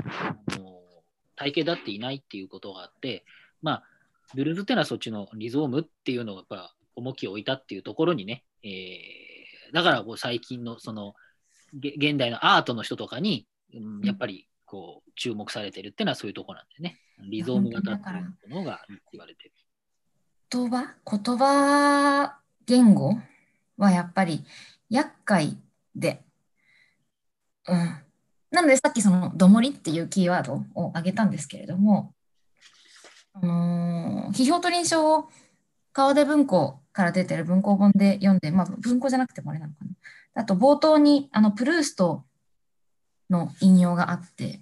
[1.37, 3.25] 体系だっていないっていうことがあって、
[3.61, 3.83] まあ、
[4.35, 9.35] ドゥルーズっていうのはそっちのリゾームっていうのをやっぱ重きを置いたっていうところにね、えー
[9.73, 11.24] だからこう最近のそのげ
[11.75, 16.99] 現代のアートの人とかに、うん、やっぱりこう注目されてるっていうのはそういうところなんでね、
[17.31, 18.13] リゾーム型ってい
[18.51, 18.81] うものが
[19.13, 19.53] 言われてる。
[20.51, 20.95] 言葉？
[21.11, 23.19] 言葉言語
[23.77, 24.45] はやっぱり
[24.89, 25.57] 厄介
[25.95, 26.23] で、
[27.67, 27.77] うん。
[28.51, 32.15] なのでさっきその「どもり」っていうキーワードを挙げたんですけれども、
[33.33, 35.29] あのー批評と臨床を
[35.93, 39.91] 川出文庫から出てる文庫本で読んで、まあ文庫じゃなくてもあれなのかな。
[40.35, 42.25] あと冒頭にあのプルースト
[43.31, 44.61] の引用があって、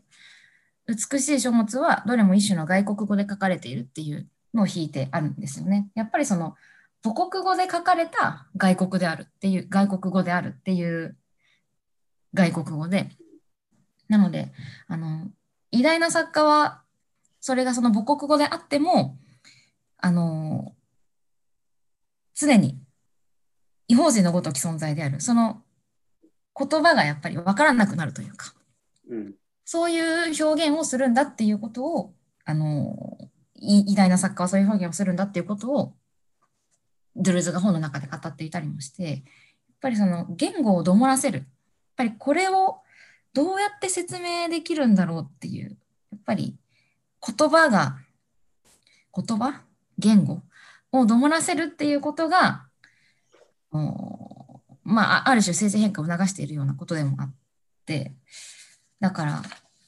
[0.87, 5.89] 美しい書物はどれも一種の外国語で書かれているっていうのを引いてあるんですよね。
[5.95, 6.57] やっぱりその
[7.03, 11.17] 母国語で書かれた外国であるっていう、外国語であるっていう
[12.35, 13.11] 外国語で、
[14.09, 14.53] なので、
[14.87, 15.31] あの、
[15.71, 16.83] 偉大な作家は、
[17.41, 19.19] それがその母国語であっても、
[19.99, 20.75] あの、
[22.35, 22.79] 常に
[23.89, 25.21] 違法人のごとき存在である。
[25.21, 25.62] その
[26.59, 28.55] 言葉がやっぱり分からなくなるというか、
[29.09, 29.35] うん。
[29.65, 33.19] そういう表現をするんだっていうことを、あの、
[33.55, 35.95] い偉大な作家はそういう表現をするんだっていうことを、
[37.15, 39.21] ドゥルーズが本の中で語っていたりもして、やっ
[39.81, 41.39] ぱりその言語をどもらせる。
[41.39, 41.47] やっ
[41.97, 42.79] ぱりこれを
[43.35, 45.79] どうやって説明できるんだろうっていう、
[46.11, 46.57] やっぱり
[47.27, 47.99] 言葉が、
[49.15, 49.63] 言葉？
[49.99, 50.43] 言語？
[50.91, 52.67] をどもらせるっていうことが、
[53.73, 54.22] お
[54.85, 57.35] まあ、ある種生成変化を促しているようなことでもあっ
[57.87, 58.13] て、
[59.01, 59.43] だから、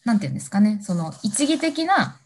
[0.05, 2.21] なんていうんですかね、その一義的な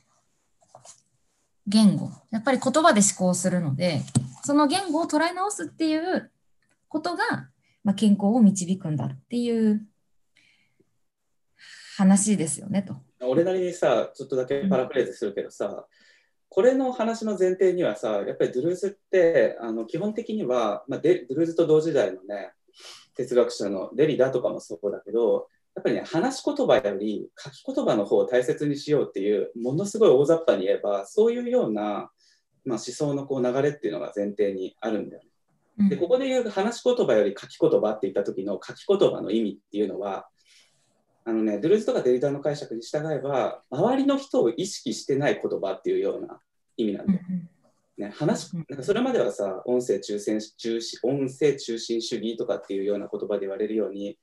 [1.67, 4.03] 言語、やっぱり言葉で思考するので、
[4.45, 6.31] その言語を捉え直すっていう
[6.89, 7.49] ことが、
[7.85, 9.87] まあ、健康を導くんだっていう
[11.97, 12.97] 話ですよねと。
[13.21, 15.87] 俺なりにさ、ちょっとだけパラフレーズするけどさ、
[16.49, 22.53] これの話の前提にはさ、やっぱりドゥルーズってあの基本的には、まあ、ドゥルーズと同時代のね、
[23.17, 32.11] 哲学者のデリダとかもそうだけど、やっぱりね、話し言葉より書き言葉の方を大切にしようっていう、ものすごい大雑把に言えば、そういうような、
[32.65, 35.29] まあ、思想のこう流れっていうのが前提にあるんだよね。
[35.79, 35.89] うん。
[35.89, 40.29] でここで言う話し言葉より書き言葉って言った時の書き言葉の意味っていうのは
[41.25, 46.41] あのねドゥルーズとかデリダの解釈に従えば周りの人を意識してない言葉っていうような
[46.77, 47.21] 意味なんだよ、
[47.99, 48.67] ね、話うん。
[48.69, 54.19] なんかそれまではさ音声中心中心音声中心主義とかっていうような言葉で言われるように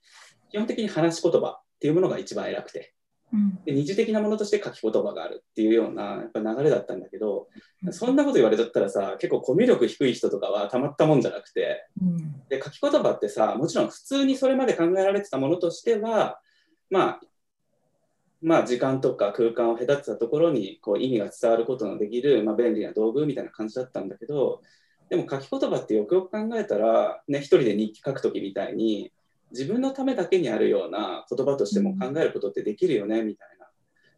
[0.49, 2.93] 基本的に話し言葉っていうものが一番偉くて
[3.33, 3.59] うん。
[3.65, 7.49] で二次的なものとして書き言葉があるっていうようなやっぱ流れだったんだけど
[7.85, 7.93] うん。
[7.93, 12.17] そんなこと言われちゃったらさ結構コミュ力低い人とかはたまったもんじゃなくてうん。
[12.47, 16.39] で書き言葉ってさもちろん普通にそれまで考えられてたものとしては
[16.89, 17.19] まあ
[18.45, 24.61] まあ、時間とか空間を隔てたところにこう意味が伝わることのできる、まあ、便利な道具みたいな感じだったんだけど
[25.09, 29.11] でも書き言葉ってよくよく考えたら、ね、一人で日記書く時みたいに
[29.49, 33.65] 自分のためだけにあるような言葉としても考えることってできるよねみたいな。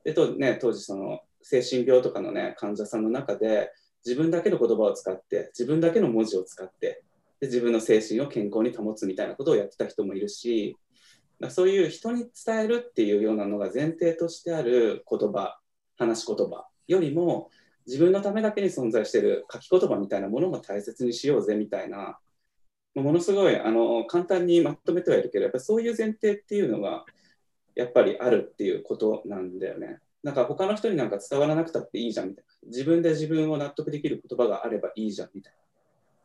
[0.04, 3.72] でとね、当時その精神病とかの、ね、患者さんの中で
[4.06, 7.02] 自分だけの言葉を使って自分だけの文字を使って
[7.40, 10.76] で自分の精神を健康に保つみたいなことをやってた人もいるし
[11.50, 15.60] そういう人に伝えるっていうようなのが前提としてある言葉
[15.97, 17.50] 話し言葉よりも
[17.86, 22.17] 自分のためだけに存在してる書き言葉みたいなものも大切にしようぜみたいな
[22.95, 27.06] ものすごいあの簡単にまとめてはいるけどやっぱそういう前提っていうのが
[27.76, 30.00] やっぱりあるっていうことなんだよね。
[30.23, 32.69] なんか他の人になんか伝わらなくたっていいじゃんみたいな。
[32.69, 35.54] 自分で自分を納得できる言葉があればいいじゃんみたい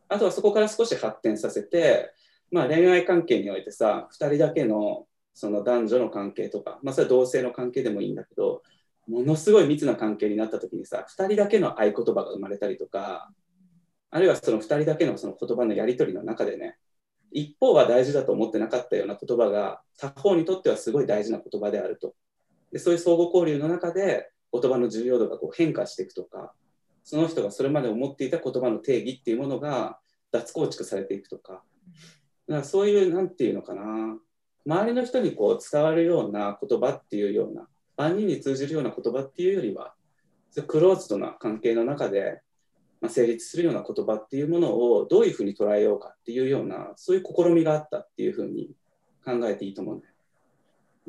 [0.09, 0.17] な。
[0.17, 2.11] あとはそこから少し発展させて、
[2.53, 8.63] まあ、恋愛関係においてさ2人だけのその男女の関係とか、まあ、それは同性の関係でもいいんだけど
[9.09, 13.31] ものすごい密な関係になった時にさ2人だけの合言葉が生まれたりとか
[14.11, 16.77] あるいはその2人だけのその言葉のやり取りの中でね
[17.33, 22.15] 一方は大事だと思ってなかったような言葉が他方にとってはすごい大事な言葉であると。
[22.71, 26.53] でそういう相互交流の中で言葉の重要度がこう変化していくとか
[27.05, 29.99] その人がそれまで思っていた言葉の定義っていうものが
[30.31, 31.63] 脱構築されていくとか。
[32.49, 34.19] だからそういう何て言うのかな
[34.67, 39.95] 周りの人にこう伝わるような言葉っていうような万人に通じるような言葉っていうよりは
[40.67, 42.41] クローズドな関係の中で、
[43.01, 48.71] ま、成立するような言葉っていうものをどういうふうに捉えようかっていうようなそういう試みがあったっていうふうに
[49.25, 50.13] 考えていいと思うんだよ。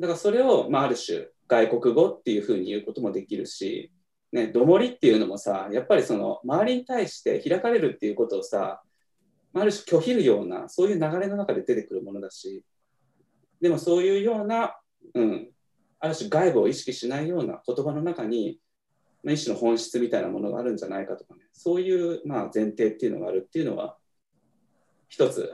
[0.00, 3.92] だからそれを、まあ、ある種外国語っていうふうに言うこともできるし、
[4.32, 8.82] ね、どもりっていうのもさやっぱりその周りに対して開かれるっていうことをさ
[9.60, 12.64] ある種拒否るようなそういう流れの中で出てくるものだし
[13.60, 14.76] でもそういうような、
[15.14, 15.48] うん、
[16.00, 18.58] ある種外部を意識しないような言葉の中に、
[19.22, 23.96] まあ、一種の本質みたいなものがあるんじゃないかとかねそういう、まあ、前提っていうのがあるっていうのは
[25.08, 25.52] 一つ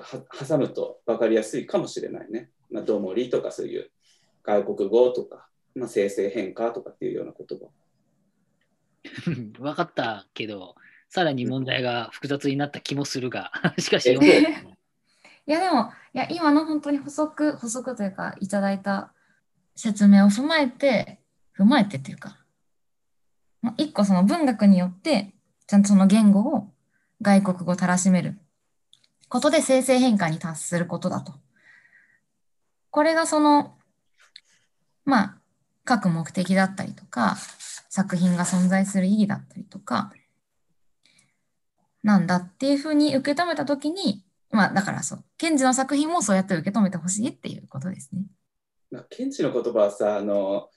[0.49, 2.51] 挟むと分かりやすいかもしれないね。
[2.71, 3.91] まあ、どもりとかそういう
[4.43, 7.67] 外国語とか、まあ、生成変化とかっていうような言葉。
[9.61, 10.77] 分かったけど、
[11.11, 19.13] さらに問題が複雑になった気もするが、 しかし、いやでも、いや今の本当に補足、補足というか、いただいた
[19.75, 21.21] 説明を踏まえて、
[21.59, 22.39] 踏まえてっていうか、
[23.77, 25.35] 一個その文学によって、
[25.67, 26.73] ちゃんとその言語を
[27.21, 28.39] 外国語たらしめる
[29.29, 31.35] ことで生成変化に達することだと。
[32.91, 33.77] これがその、
[35.05, 35.37] まあ、
[35.89, 37.37] 書く目的だったりとか、
[37.89, 40.13] 作品が存在する意義だったりとか、
[42.03, 48.23] なんだっていうふうに受け止めたときに、まあ、だからそう、ケンジの作品もそうやって受け止めてほしいっていうことですね。
[48.91, 50.69] まあ、ケンジの言葉はさ、あの、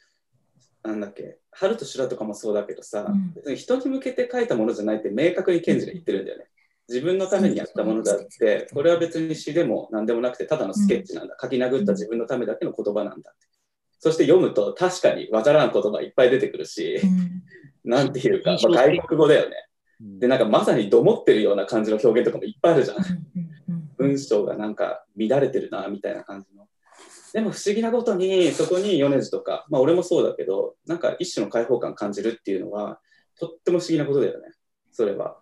[0.84, 6.46] なんだっけ、春と修羅とかもそうだけどさ、うん、別に人に向けて書いたものじゃないって明確にケンジが言ってるんだよね。
[6.90, 11.38] 自分のためにやったものだって、これは別に詩でも何でもなくて、ただのスケッチなんだ。
[11.42, 13.48] 書き殴った自分のためだけの言葉なんだって。
[14.00, 17.00] そして読むと確かにわからん言葉いっぱい出てくるし、
[17.86, 19.56] なんていうか、まあ、外国語だよね。
[20.20, 22.98] で、なんかまさにどもってるような感じの表現とかもいっぱいあるじゃん。
[23.98, 26.68] 文章がなんか乱れてるな、みたいな感じの。
[27.34, 33.00] でも不思議なことに、そこに米津とか、まあ俺もそうだけど、なんか一種の開放感感じるっていうのは、
[33.40, 34.54] とっても不思議なことだよね。
[34.92, 35.40] それは。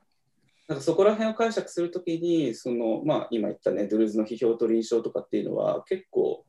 [0.67, 6.45] なんかそこら辺を解釈するときに、その、まあ今言ったね、ドゥルーズの批評と臨床とかっていうのは結構、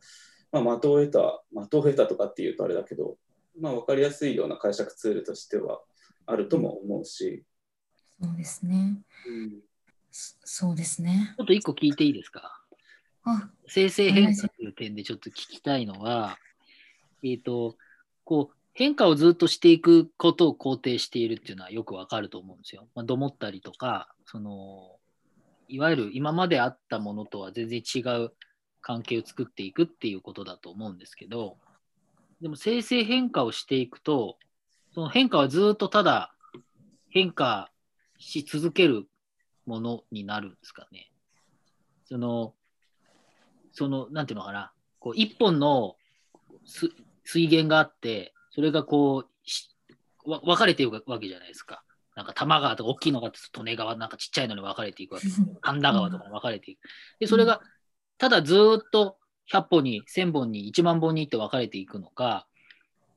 [0.52, 3.16] まあ、的を得た、的を得たとかっていうとあれだけど、
[3.58, 5.80] まあ、分かりやすいような解釈ツールとしては
[6.26, 7.44] あるとも思うし。
[8.22, 8.98] そうですね。
[9.26, 9.60] うん、
[10.10, 11.34] そうですね。
[11.36, 12.62] ちょっと一個聞いていいですか？
[13.66, 16.38] 生成変化という点でちょっと聞きたいのは、
[17.22, 17.76] えっ、ー、と、
[18.24, 22.88] こう、変化をずっとしていくことを肯定しているっていうのはよくわかると思うんですよ。
[22.94, 24.96] まあ、どもったりとか、その、
[25.68, 28.32] いわゆる今まであったものとは全然違う
[28.80, 31.58] 関係を作っていくっていうことだと思うんですけど、
[32.40, 34.38] でも生成変化をしていくと、
[34.94, 36.34] その変化はずっとただ
[37.10, 37.70] 変化
[38.22, 39.06] し続ける
[39.66, 41.10] ものになるんですかね。
[42.04, 42.54] その、
[43.72, 45.96] その、なんていうのかな、こう一本の
[47.24, 49.24] 水源があって、それがこ
[50.26, 51.82] う、わ分かれていくわけじゃないですか。
[52.14, 55.26] なんか多摩川とか大きいのが利根川、なんかちっちゃいのに分かれていくわけ。
[55.60, 56.80] 神田川とかも分かれていく。
[57.18, 57.60] で、それが
[58.18, 59.16] ただずっと
[59.52, 62.46] 100本に1000本に1万本にって分かれていくのか、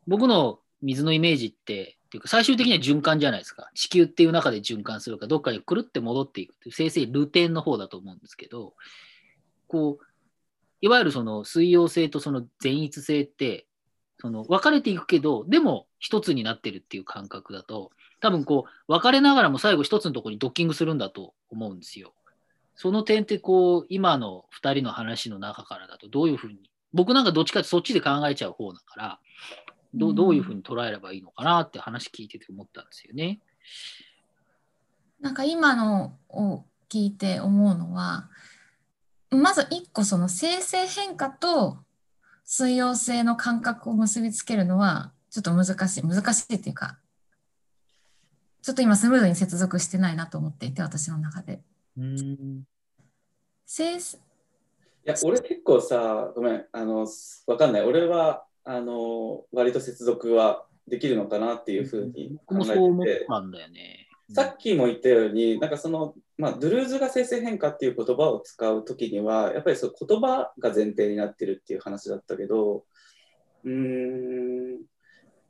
[0.07, 3.69] 僕の水のイメージって、ていうか最終的には循環じゃないですか。
[3.73, 8.73] 地球っていう中で循環するか、どっかにくるって戻っていくっていう、生成ルテンの方だと思うんですけど、
[9.67, 10.05] こう、
[10.81, 13.67] いわゆるその水溶性とその全一性って、
[14.19, 22.13] その分かれていくけど、でも一つになってるっていう感覚だと、多分こう、分かれながらも最後一つのところにドッキングするんだと思うんですよ。
[22.75, 29.19] その点ってこう、今の2人の話の中からだとどういうふうに、僕なんかどっちかってそっちで考えちゃう方だから、
[29.95, 33.39] どうどういうふうに捉えればいいのかなって話聞いてて思ったんですよね。
[35.21, 38.29] なんか今のを聞いて思うのは、
[39.31, 41.79] まず一個その生成変化と
[42.43, 46.99] 水溶性の感覚を結びつけるのはちょっと難しい、難しいっていうか、
[48.61, 51.61] ちょっと今スムーズに接続してないなと思っていて、私の中で。
[51.97, 52.63] うん
[53.65, 57.07] 生成いや、俺結構さ、ごめん、あの、
[57.45, 57.81] わかんない。
[57.83, 64.35] 俺は、あの、割と接続はできるのかなっていうふうに僕考えてて、たん。
[64.35, 72.85] さっきも言ったように、なんかその、まあ、ドゥルーズが生成変化っていう言葉を使うときには、やっぱりそう言葉が前提になってるっていう話だったけど、
[73.63, 74.81] うーん、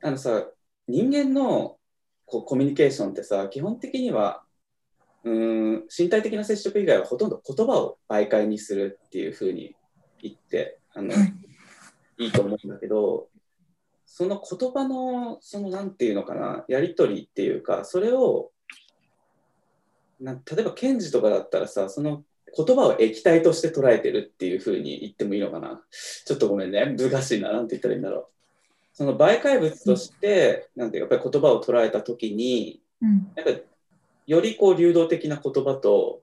[0.02, 0.46] あのさ、
[0.86, 1.78] 人間の
[2.26, 4.42] こうコミュニケーションってさ、基本的には、
[5.24, 9.74] うーん、身体的な接触以外はほとんど言葉を媒介にするっていうふうに
[10.20, 11.20] 言って、あの、は
[12.18, 13.28] いいいと思うんだけど、
[14.04, 18.52] その言葉の、そのなんていうのかな、やり取りっていうか、それを、
[20.20, 22.24] な例えば、検事とかだったらさ、その
[22.56, 25.82] 言葉を液体として捉えてるっていうふうに言ってもいいのかな。
[25.90, 28.26] ちょっとごめんね、難しいな、なんて言ったらいいんだろう。
[28.92, 33.60] その媒介物として、なんていうか、やっぱり言葉を捉えたときに、うんなんか
[34.26, 36.22] よりこう流動的な言葉と、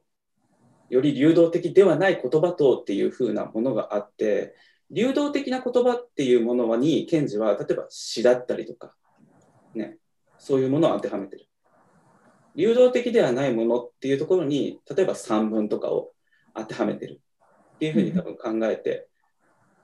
[0.89, 4.55] より流動的ではない言葉とっていう風なものがあって、
[4.93, 8.93] 流動的な言葉っていうものに、検事は例えば詩だったりとか、
[9.73, 9.97] ね、
[10.37, 11.47] そういうものを当てはめてる。
[12.55, 16.11] 流動的ではないものっていうところに、例えば散文とかを
[16.53, 17.21] 当てはめてる
[17.75, 19.07] っていうふうに多分考えて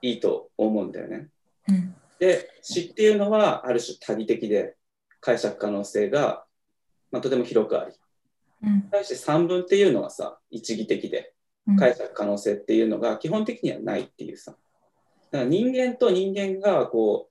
[0.00, 1.28] いいと思うんだよね。
[1.68, 4.76] うんで、詩っていうのはある種多義的で
[5.20, 6.44] 解釈可能性が、
[7.10, 7.94] まあ、とても広くあり、
[8.62, 11.32] うん対して散文っていうのはさ、一義的で
[11.66, 14.54] うん解釈可能性っていうのが基本的にはないっていうさ。
[15.30, 17.28] だから人間と人間がこ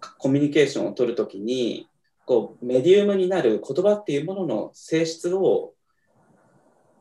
[0.00, 1.88] うコミュニケーションを取るときに
[2.26, 5.72] こうメディウムになる言葉っていうものの性質を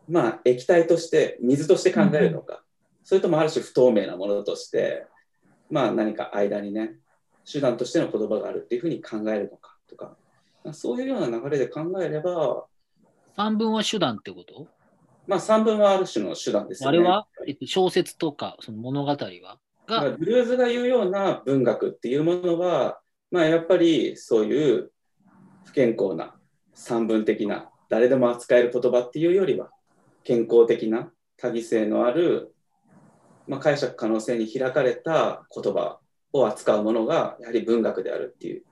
[0.08, 2.64] まあ液体として水として考えるのか、
[3.04, 5.06] それともある種不透明なものとして
[5.70, 6.96] まあ何か間にね
[7.52, 10.16] 手段としての言葉があるっていうふうに考えるのかとか。
[10.72, 12.64] そういうような流れで考えれば
[13.36, 14.70] 散文は手段ってこと？
[15.28, 16.98] まあ散文はある種の手段ですよね。
[17.00, 19.18] あれは、えっと、小説とかその物語は？
[19.88, 23.00] が、ブルーズが言うような文学っていうものは、
[23.32, 24.91] まあ、やっぱりそういう
[25.65, 26.36] 不健康な
[26.74, 29.69] 散文的な誰でも扱える言葉っていうよりは
[30.24, 32.54] 健康的な多義性のある、
[33.48, 36.00] まあ、解釈可能性に開かれた言葉
[36.32, 38.63] を扱うものがやはり文学であるっていう。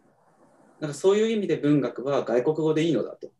[0.79, 3.31] なんかそういう意味で文学は外国語でいいのだと。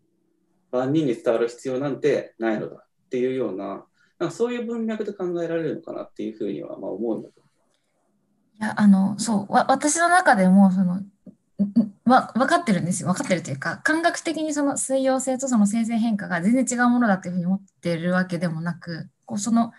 [0.72, 3.86] 万人に伝わる必要なんてないのだっていうような
[4.20, 7.51] なんかそういう文脈で考えられるのかなっていうふうにはまあ思うんだけど。
[8.60, 11.02] いや、あの、そう、わ、私の中でも、その、
[12.06, 13.10] わ、分かってるんですよ。
[13.10, 19.72] 分かってるというか、感覚的にその水溶性とその生成変化が全然違うものだというふうに思ってるわけでもなく、こう、その、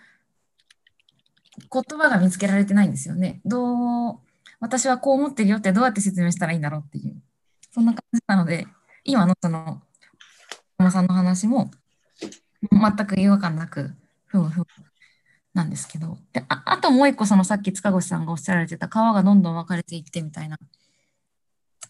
[1.71, 3.41] 言葉が見つけられてないんですよね。
[3.45, 4.19] どう、
[4.59, 7.21] 私はこう思ってるよってどうやって説明したらいいんだろうっていう、
[7.71, 8.65] そんな感じなので、
[9.03, 9.81] 今のその、
[10.79, 11.69] 山さんの話も、
[12.71, 13.93] 全く違和感なく、
[14.25, 14.65] ふむふむ
[15.53, 20.57] なんですけど、でああともう一個、そのさっき塚越さんがおっしゃられてた川がどんどん分かれていってみたいな。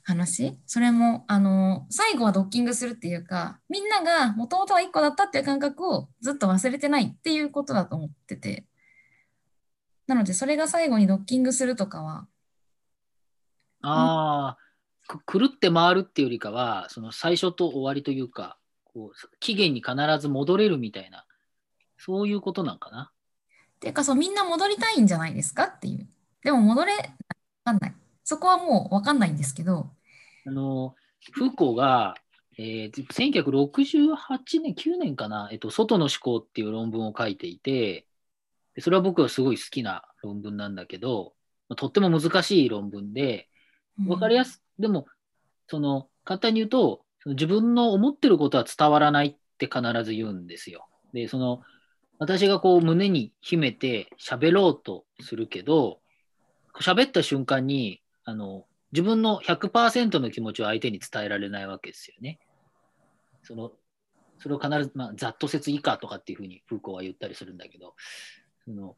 [0.05, 8.65] 話、それもあの最後はドッキングするっていうか、みんながもともとは一個だったっていう感覚をずっと忘れてないっていうことだと思ってて、
[10.05, 12.27] なので、それが最後にドッキングするとかは、
[13.81, 14.57] ああ、
[15.07, 21.25] く狂って回るっていうよりかは、その最初と終わりというか、こう期限に必ず戻れるみたいな、
[21.97, 23.12] そういうことなんかな？
[23.83, 25.65] っていうかそう、みんな戻りたいんじゃないですか？
[25.65, 26.07] っていう。
[26.41, 27.03] でも戻れ、わ
[27.65, 27.95] かんない。
[28.23, 29.89] そこはもうわかんないんですけど、
[30.47, 30.95] あの、
[31.33, 32.15] フーコーが、
[32.57, 38.07] えー、1968年、9年かな、えっと、外の思考っていう論文を書いていて、
[38.73, 41.33] でそれは僕はすごい好きな論文なんだけど、
[41.67, 43.49] まあとっても難しい論文で、
[44.07, 45.07] わかりやすすでも、
[45.67, 50.87] その、簡単に言うと、自分の思ってることは伝わらないって必ず言うんですよ。
[51.13, 51.63] で、その、
[52.23, 55.99] 私がこう胸に秘めて喋ろうとするけど、
[56.79, 62.39] 喋った瞬間に、あの、自分の100%の気持ちを相手に伝えられないわけですよね。
[63.43, 63.71] その、
[64.39, 67.93] それを必ず、まあ、ざっと説以下とかっていうふうにフーコーは言ったりするんだけど、
[68.65, 68.95] その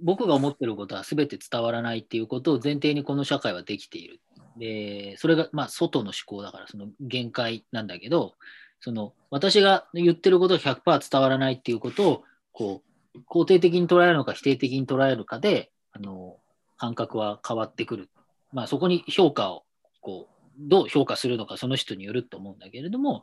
[0.00, 4.20] 僕が思ってることは全て伝わらないっていうことを前提にこの社会はできている。
[4.58, 8.34] で、それがまあ外の思考だからその限界なんだけど、
[8.80, 12.82] その私が言ってることが100%伝わらないっていうことをこ
[13.14, 16.36] う肯定的に捉えるのか否定的に捉えるかであの
[16.76, 18.08] 感覚は変わってくる。
[18.52, 19.64] まあそこに評価を
[20.00, 23.22] こうどう評価するのかその人によると思うんだけれども、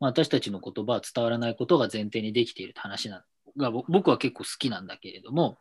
[0.00, 3.24] まあ、私たちの言葉は伝わらないことが前提にできているって話が
[3.70, 5.58] 僕は結構好きなんだけれども、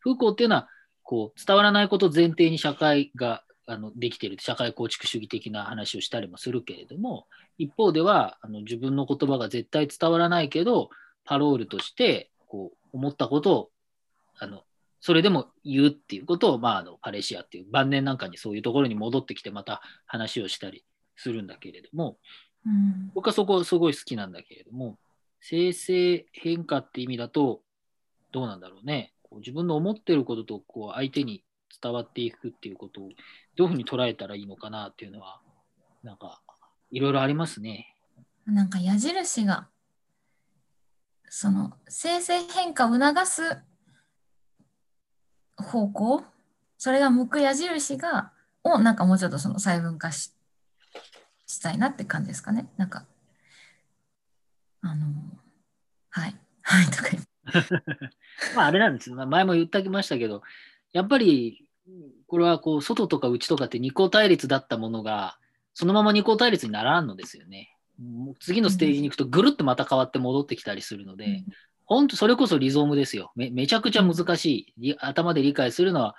[0.00, 0.68] フーコーっていうのは
[1.02, 7.26] こう伝わらないことを前提に社会があのできている社会構築主義的な話をしたりもするけれども
[7.58, 10.90] 一方ではあの自分の言葉が絶対伝わらないけど
[11.24, 13.70] パロールとしてこう思ったことを
[14.38, 14.62] あの
[15.00, 20.84] それでも言うっていうことを、まあ、あのパレシアっていう晩年なんかにそういうところに戻ってきてまた話をしたり
[21.16, 22.16] するんだけれども、
[22.66, 24.98] うん、僕はそこすごい好きなんだけれども
[25.40, 27.60] 生成変化って意味だと
[28.32, 29.12] どうなんだろうね。
[29.22, 31.44] こう自分の思ってることとこう相手に
[31.82, 33.08] 伝わっていくっていうことを
[33.56, 35.40] どういうふうに捉えたらいいのかなっていうのは
[36.02, 36.40] なんか
[36.90, 37.94] いろいろありますね。
[38.46, 39.68] なんか矢印が
[41.28, 43.58] その生成変化を促す
[45.56, 46.24] 方向
[46.76, 50.32] それが向く矢印がをなんかもうちょっとその細分化し
[51.46, 52.66] したいなって感じですかね。
[52.76, 53.06] なんか
[54.82, 55.06] あの
[56.10, 57.10] はいはいとか。
[58.56, 60.42] まああれなんです、まあ、前も言ってきましたけど
[60.92, 61.63] やっぱり
[62.26, 65.38] これはこう外とか内とかって二項対立だったものが
[65.74, 67.76] そのまま二項対立にならんのですよね。
[68.40, 71.46] 次のステージに行くとぐるっとまた変わって戻ってきたりするので、うん、
[71.84, 73.50] 本当それこそリゾームですよめ。
[73.50, 74.96] めちゃくちゃ難しい。
[74.98, 76.16] 頭で理解するのは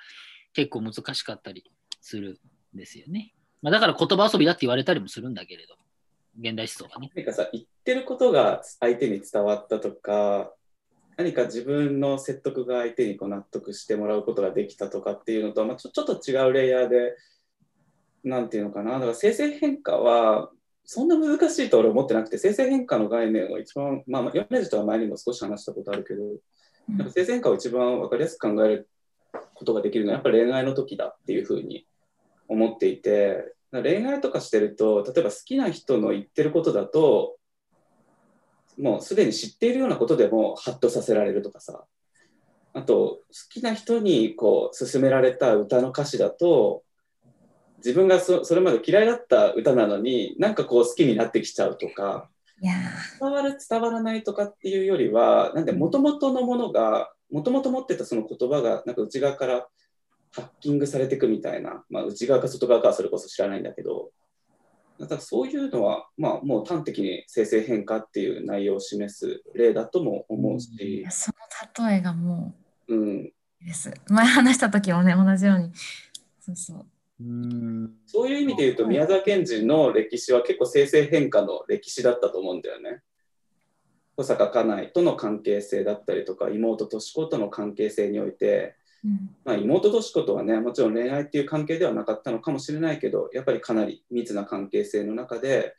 [0.53, 1.69] 結構難しかったり
[2.01, 2.39] する
[2.73, 3.33] んですよね。
[3.61, 5.75] まあ、だから言葉遊びだって言われたりもするんだけれど、
[6.39, 7.11] 現代思想がね。
[7.15, 10.53] なんかさ、言ってることが相手に伝わったとか、
[11.17, 17.15] 何か自分の説得が相手にこう納得してもらうことができたとかっていうのと、まあ、ちょちょっと違うレイヤーで、
[18.23, 20.49] なんていうのかな、だから生成変化は、
[20.83, 26.23] そんな難しいと俺思ってなくて、生成変化の概念を一番、まあ、米津とは前にも少し話したことあるけど、
[26.89, 28.89] なんか生成変化を一番分かりやすく考える
[29.53, 31.87] ことができるのは、やっぱり恋愛の時だっていうふうに
[32.47, 37.37] 思っていて、恋愛とかしてると、例えば好きな人の言ってることだと、
[38.77, 41.85] もうすでに知っているようなことでもハッとさせられるとかさ。
[42.73, 46.83] あと好きな人にこう勧められた歌の歌詞だと
[47.77, 52.29] 自分がそれまで嫌いだった歌なのになんかこう好きになってきちゃうとか
[53.19, 59.67] 伝わる伝わらないとかっていうよりはなんでもともとのものがもともと持ってたその言葉がなんか内側から
[60.33, 64.09] ハッキングされていくみたいな、まあ、内側か外側かはそれこそ知らないんだけど
[64.99, 71.31] だからそういうのは、まあ、もう端的に生成変化っていう内容を示す例だとも思うし、うん、そ
[71.79, 72.55] の例えがも
[72.87, 73.23] う、うん、
[73.65, 73.91] です。
[74.07, 75.71] 前話した時もね同じように
[76.39, 76.85] そうそう。
[77.21, 77.91] うん。
[78.05, 83.01] そういう意味で言うと宮沢賢治の歴史は結構生成変化の歴史だったと思うんだよね。
[84.15, 88.75] 小坂家内との関係性だったりとか妹敏子との関係性において
[89.43, 95.75] まあ、妹とし子とはねもちろん恋愛っていう関係ではなかったのかもしれないけどやっぱりかなり密な関係性の中で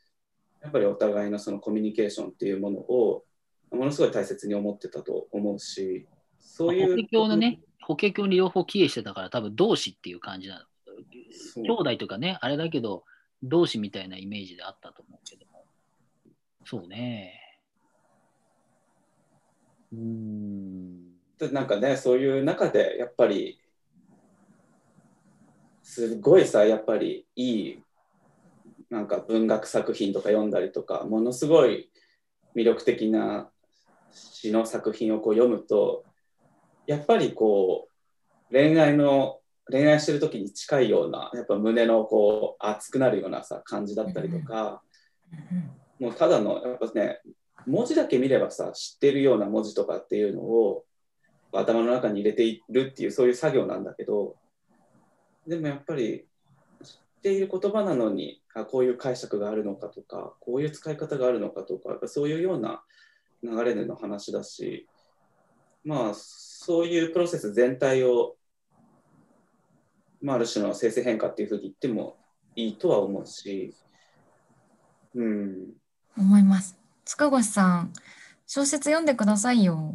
[0.62, 3.24] やっぱりお互いのそのコミュニケーションっていうものを
[3.72, 6.06] ものすごい大切に思ってたと思うし
[6.38, 6.96] そういう。
[6.96, 10.64] 法華経のね法華経に両方帰依してたから多分同志っていう感じなの。
[11.62, 13.04] 兄弟とかねあれだけど
[13.42, 15.64] 同志みたいなイメージであったと思うけども
[16.64, 17.60] そうね
[19.92, 21.05] うん
[21.52, 23.58] なんかねそういう中でやっぱり
[25.82, 27.82] すごいさやっぱりいい
[28.90, 31.90] なんか文学作品とか読んだりとかものすごい
[32.54, 33.50] 魅力的な
[34.12, 36.04] 詩の作品をこう読むと
[36.86, 37.88] やっぱりこ
[38.50, 44.80] う恋愛の恋愛してる時に近いようなやっぱ胸のこう熱くなるようなさ感じだったりとか、
[45.98, 47.20] もうただのやっぱね
[47.66, 50.84] 文字だけ見ればさ知ってるような文字とかっていうのを
[51.58, 54.36] 頭の中に入れているっていうそういう作業なんだけど
[55.46, 56.26] でもやっぱり
[56.82, 62.82] 知っている言葉なのにあこういう解釈があるのかとかこういう使い方があるのかとかやっぱそういうような
[63.42, 64.88] 流れでの話だし
[65.84, 68.36] まあそういうプロセス全体を、
[70.20, 72.16] まあ、ある種の生成変化っていうふうに言っても
[72.56, 73.74] いいとは思うし、
[75.14, 75.68] うん、
[76.18, 76.76] 思います。
[77.04, 77.92] 塚越さん
[78.46, 79.94] 小説読んでくださいよ。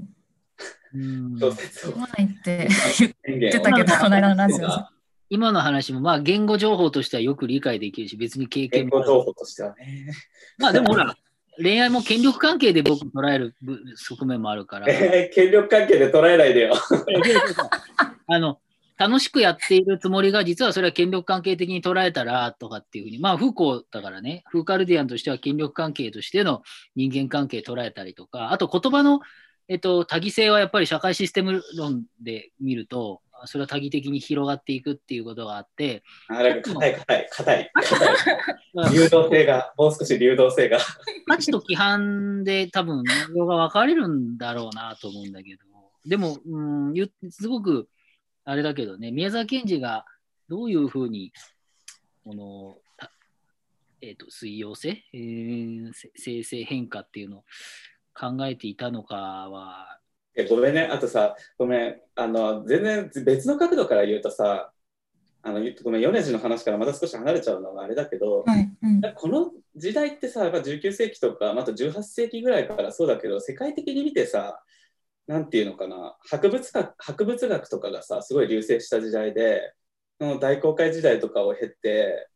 [1.40, 1.92] 小説を。
[1.92, 1.96] っ
[2.44, 2.68] て
[3.28, 4.68] 言ってたけど、この間のラジオ。
[5.30, 8.98] 今の話もまあ言語情報としてはよく理解できるし、別に経験も。
[8.98, 10.12] 言語情報としてはね。
[10.58, 11.16] まあでもほら、
[11.58, 16.74] 恋愛も権力関係で僕捉える部側面もあるから、え ー権力関係で捉えないでよ。
[18.28, 18.60] あの
[19.02, 26.62] 楽しくやっているつもりが、実はそれは権力関係的に捉えたらとかっていうふうに、まあ、フーコーだからね、フーカルディアンとしては権力関係としての
[26.96, 29.22] 人間関係捉えたりとか、あと言葉の、
[29.72, 37.72] えっと、多義性はやっぱり社会システム論で見ると、それは多義的に広がっていくっていうことがあって、あなんか硬い硬い硬い。
[38.94, 40.78] 流動性が、もう少し流動性が。
[41.26, 45.64] 価値と規範で多分内容が分かれるんだろうなと思うんだけど、
[46.06, 46.62] でも、う
[46.92, 47.88] ん、ゆすごく
[48.44, 50.04] あれだけどね、宮沢賢治が
[50.50, 51.32] どういうふうに、
[52.26, 53.10] この、た
[54.02, 57.44] えー、と水溶性、えーせ生成変化っていうのを
[58.14, 60.00] 考えていたのかは、
[60.36, 64.72] えごめんね、あとさ、ごめん、あの、全然別の角度から言うとさ、
[65.44, 68.70] あの、ゆごめん、米津の話からまた少し離れちゃうのがあれだけど、はい。
[68.82, 69.02] うん。
[69.16, 74.64] この時代ってさ、やっぱ19世紀とか、また18世紀ぐらいからそうだけど、世界的に見てさ、
[75.28, 79.74] なんていうのかな、博物学博物学とかがさ、すごい流星した時代で、
[80.20, 82.28] その大航海時代とかを経て、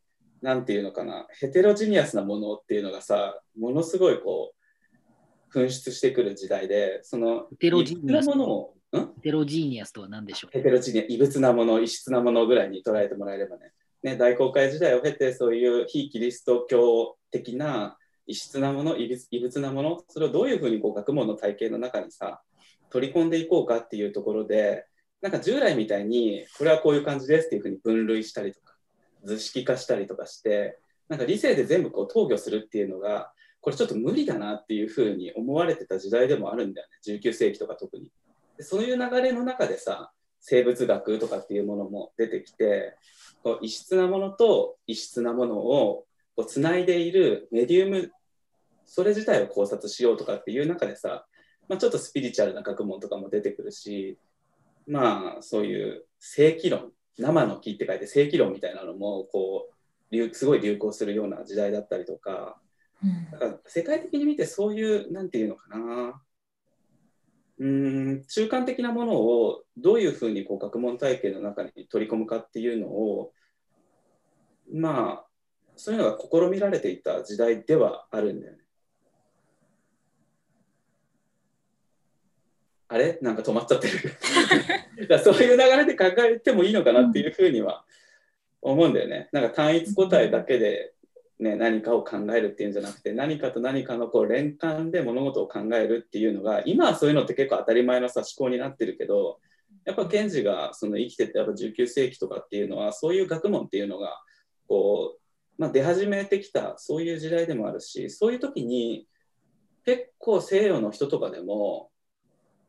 [0.42, 4.55] なんていうのかな、ヘテロジニアスなものっていうのがさ、ものすごいこう、
[5.56, 8.74] 噴出してくる時代で、その、ヘテロジニアスものを、
[9.24, 10.52] テロジーニアスとは何でしょう？
[10.52, 13.72] ヘテロジニア、異物なもの、異質なものぐらいに捉えてもらえればね。
[14.04, 17.98] ね、大航海時代を経て、そういう非キリスト教的な
[18.28, 22.42] 異質なもの、異物異物なもの、それをどういうふうにこう学問の体系の中にさ、
[22.90, 24.86] 取り込んでいこうかっていうところで、
[25.22, 28.76] なんか従来みたいに、これはこういう感じですっていうふうに分類したりとか、
[29.24, 30.78] 図式化したりとかして、
[31.10, 33.32] なんか理性で全部こう投与するっていうのが、
[33.66, 38.12] これちょっと無理だなっていうふうに思われてた時代でもあるんだよね、19世紀とか特に。
[38.58, 42.96] でそういう流れの中でさ、生物学とかっていうものも出てきて、
[43.42, 46.06] こう異質なものと異質なものを
[46.36, 48.12] こうつないでいるメディウム、
[48.86, 51.26] それ自体を考察しようとかっていう中でさ、
[51.68, 54.20] まあ、ちょっとスピリチュアルな学問とかも出てくるし、
[54.86, 59.70] まあそういう正規論、生の木って書いて正規論みたいなのもこ
[60.12, 62.62] うすごい流行するような時代だったりとか、
[63.32, 66.22] だから世界的に見てそういう、なんていうのかな、
[67.58, 73.32] うーん、中間的なものをどういうふうにこう学問体系の中に取り込むかっていうのを、
[74.74, 75.26] まあ、
[75.76, 78.60] そういうのが試みられていた時代ではあるんだよね。
[82.88, 83.18] あれ？
[83.22, 85.08] なんか止まっちゃってる。
[85.10, 87.84] だそういう流れで考えてもいいのかなっていうふうには
[88.62, 89.30] 思うんだよね。
[89.32, 90.95] なんか単一個体だけで、
[91.38, 99.40] ね、何かを考えるっていうんじゃなくて何かと何かのこう連関で物事を考えるっていうのが今はそういうのって結構当たり前のさ思考になってるけど
[99.84, 104.22] やっぱ賢治がその生きててやっぱ19世紀とかっていうのはそういう学問っていうのが
[104.68, 109.06] こう、まあ、出始めてきたそういう時代でもあるしそういう時に
[109.86, 111.90] 結構西洋の人とかでも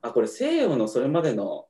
[0.02, 1.66] あこれ西洋のそれまでの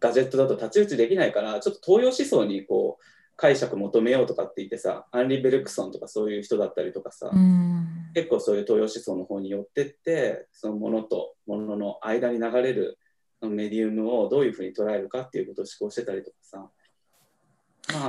[0.00, 3.04] ガジェットだと太刀打ちできないからちょっと東洋思想にこう
[3.42, 8.12] 解釈求めようとかって言ってさアンリ・ベルクソンとかそういう人だったりとかさ、うん。
[8.14, 13.00] 結構そういう東洋思想の方に寄ってってそのものとものの間に流れる
[13.40, 16.70] メディウムをどういうふうに捉えるかっていうことを思考してたりとかさ。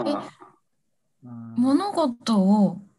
[0.05, 0.29] まあ。
[1.25, 2.89] うん物事をん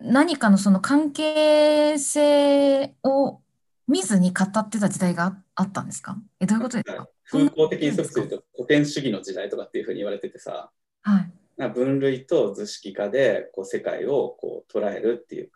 [0.00, 3.40] 何かのその関係性を
[3.86, 6.16] 見ずに語ってた時代がああったんですか？
[6.40, 7.08] えどういうことですか？
[7.30, 10.70] 風光的にそうすると古典主義の時代とかっていうふうに言われててさ
[11.02, 11.30] はい。
[11.56, 15.50] な分類と図式化でこう世界をこう捉えるっていう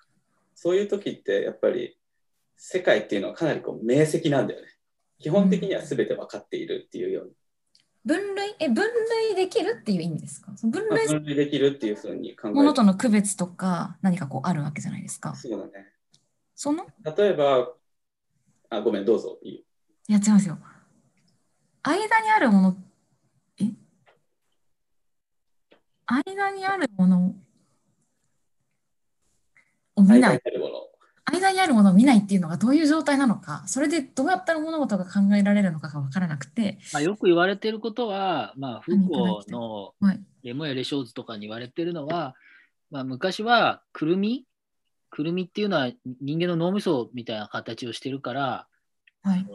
[0.55, 1.97] そういう時ってやっぱり
[2.57, 4.69] 世界っていうのはかなりこう明晰なんだよね。
[5.19, 7.31] 基本的には全て分かっているっていうように、
[8.05, 8.57] 分類？
[8.59, 8.85] え分
[9.29, 10.53] 類できるっていう意味ですか？
[10.63, 15.37] 分まあ類分類できるっていうふうに考えものとの区別とか何かこうあるわけじゃないですか。
[15.37, 15.93] そうだね。
[16.57, 16.87] その？
[17.17, 17.69] 例えば
[18.71, 19.39] あごめんどうぞ。
[19.43, 19.61] いいよ。
[20.09, 20.59] いや違いますよ。
[21.83, 22.77] 間にあるもの
[23.59, 23.65] え？
[26.07, 27.35] 間にあるもの
[29.97, 30.37] を見間ない。
[30.37, 30.73] にあるもの。
[31.25, 33.65] 間にあるものを見ないっていうのがどういう状態なのか。
[33.67, 36.79] それでどうやったら物事が考えられるのかが分からなくて。
[36.93, 40.21] まあ、よく言われてることは、まあ、フーコーのはい。
[40.43, 42.35] レモやレショーズとかに言われてるのは、
[42.91, 44.45] まあ、昔はくるみ？
[45.11, 48.67] くるみっていうのは人間の脳みそみたいな形をしてるから、
[49.23, 49.47] はい。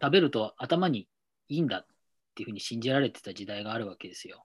[0.00, 1.06] 食べると頭に
[1.54, 1.86] いいんだっ
[2.34, 4.44] ていうふうに信じられてた時代があるわけですよ。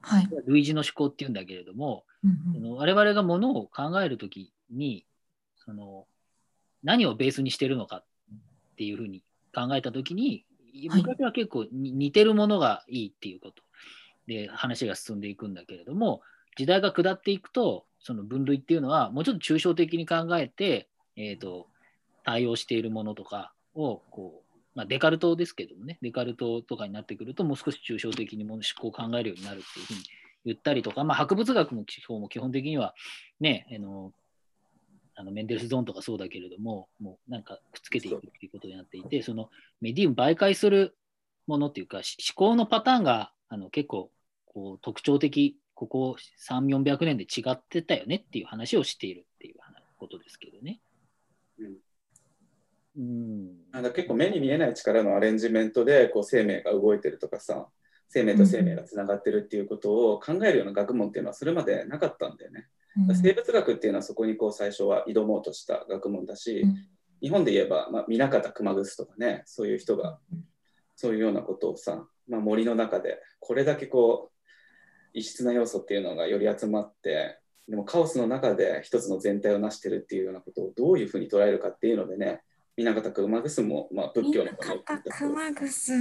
[0.00, 2.54] はい、類似の思考っていうんだけれども、うんうん。
[2.54, 5.06] その我々がものを考えるときに
[5.64, 6.06] その
[6.82, 8.04] 何をベースにしてるのかっ
[8.76, 9.22] ていうふうに
[9.54, 10.44] 考えたときに
[10.88, 11.02] はい。
[11.02, 13.62] 昔は結構に似てるものがいいっていうこと。
[14.26, 16.22] で話が進んでいくんだけれども
[16.56, 21.68] 時代が下っていくとその分類っていうのは、もうちょっと抽象的に考えて、えーと、
[22.24, 24.41] 対応しているものとかをこう、
[24.74, 30.00] まあ、デカルトですけどもね、デカルトとかになってくると、もう少し抽象的にもの思考を考えるようになるっていうふうに
[30.46, 32.94] 言ったりとか、まあ、博物学の基本も基本的には
[33.40, 34.12] ね、あの
[35.14, 39.50] あのメンデルスゾーンとかそうだけれども、もうなんかくっつけていくっていうことになっていて、その
[39.80, 40.96] メディウム媒介する
[41.46, 42.04] ものっていうか、思
[42.34, 44.10] 考のパターンがあの結構
[44.46, 46.16] こう特徴的、ここ
[46.48, 49.56] 3、400年で違ってたよねっていう話をしているっていう
[49.98, 50.80] ことですけどね。
[52.96, 53.04] うん。
[53.04, 57.66] うん、なんか結構目に見えない力のアレンジメントでこう生命が動いてるとかさ
[58.08, 62.66] 生命と生命がつながってるっていうことを考えるような学問っていうのはそれまでなかったんだよね。
[63.08, 66.76] うん、生物学っていうのはそこにこう最初は挑もうとした学問だし、うん、
[67.22, 70.18] 日本で言えば、まあ、南方熊楠とかねそういう人が
[70.94, 74.32] そういうようなことをさ、まあ、森の中でこれだけこう
[75.14, 77.38] 異質な要素っていうのがより集まって
[77.68, 82.42] でもカオスの中で一つの全体を成してるっていうようなことをどういうふうに捉えるかっていうのでね
[82.76, 84.50] 南方熊楠も、まあ、仏教の
[85.18, 85.92] 熊楠。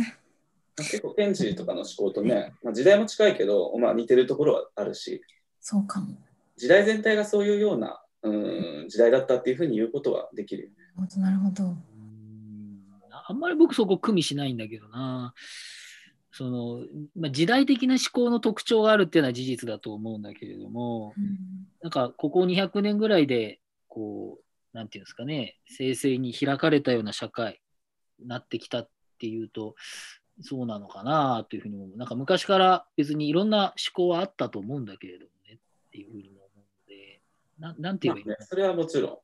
[0.78, 5.22] 結構賢治とかの思考とね、まあ、時代も近いけど、まあ、似てるところはあるし。
[5.60, 6.16] そうかも。
[6.56, 10.76] 時代全体がそういうようなうん時代だったっていうふうに言うことはできるよね。
[11.18, 11.76] なるほど。
[13.28, 15.34] あんまり僕そこ組みしないんだけどな。
[16.34, 23.60] そのまあ、時代的な思考の特徴があるっていうのは事実だと思うんだけれども、うん、なんかここ200年ぐらいで
[23.90, 24.44] こう
[24.74, 27.62] なんていうんですかね生成に開かれたような社会
[28.20, 29.76] になってきたっていうと
[30.42, 31.98] そうなのかなというふうに思う。
[31.98, 35.58] なんか昔から別にいろんな思考はあったと思うんだけれどもねっ
[35.92, 37.22] ていうふうにも思うので
[37.60, 39.18] ななんて言えばいいの、まあね、それはもちろん。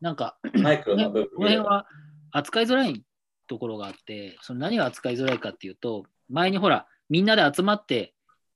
[0.00, 1.86] なんかマイクロな部分この辺は
[2.32, 3.04] 扱いづらい
[3.46, 8.14] ところがあってその何が扱いづらいかっていうと前にほら、みんなで集まって、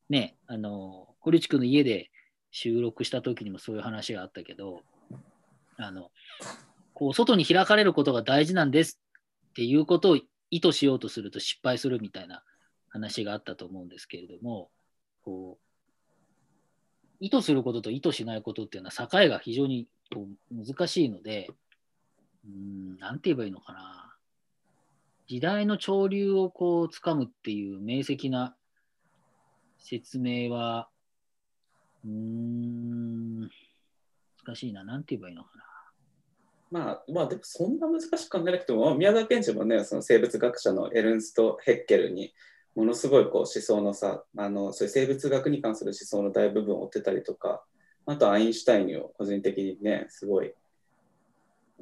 [0.09, 2.11] ね、あの、堀内くんの家で
[2.51, 4.80] 収録した時にもそういう話があったけど、
[5.79, 6.11] あの、
[6.95, 9.01] こう、外に開かれることが大事なんです
[9.51, 10.18] っていうことを
[10.51, 12.43] 意図しようとすると失敗するみたいな
[12.89, 14.70] 話があったと思うんですけれども、
[15.22, 15.66] こう、
[17.20, 21.51] 意図することと意図しないことっていうのは境が非常にこう難しいので、
[22.47, 24.16] うん、なんて言えばいいのかな。
[25.27, 28.55] 時代の潮流をこう掴むっていう明晰な
[29.79, 30.89] 説明は、
[32.05, 33.51] うーん、
[34.47, 34.84] 難しいな。
[34.84, 35.64] なんて言えばいいのかな。
[36.70, 42.32] まあ、まあ、でもそんな難しく考えなくても、宮沢賢治もね、その生物学者のエルンスト・ヘッケルに、
[42.74, 47.62] ものすごいこう思想のさ、あのそういう生物学に関する思想の大部分を追ってたりとか、
[48.05, 50.53] あとアインシュタインを個人的にね、すごい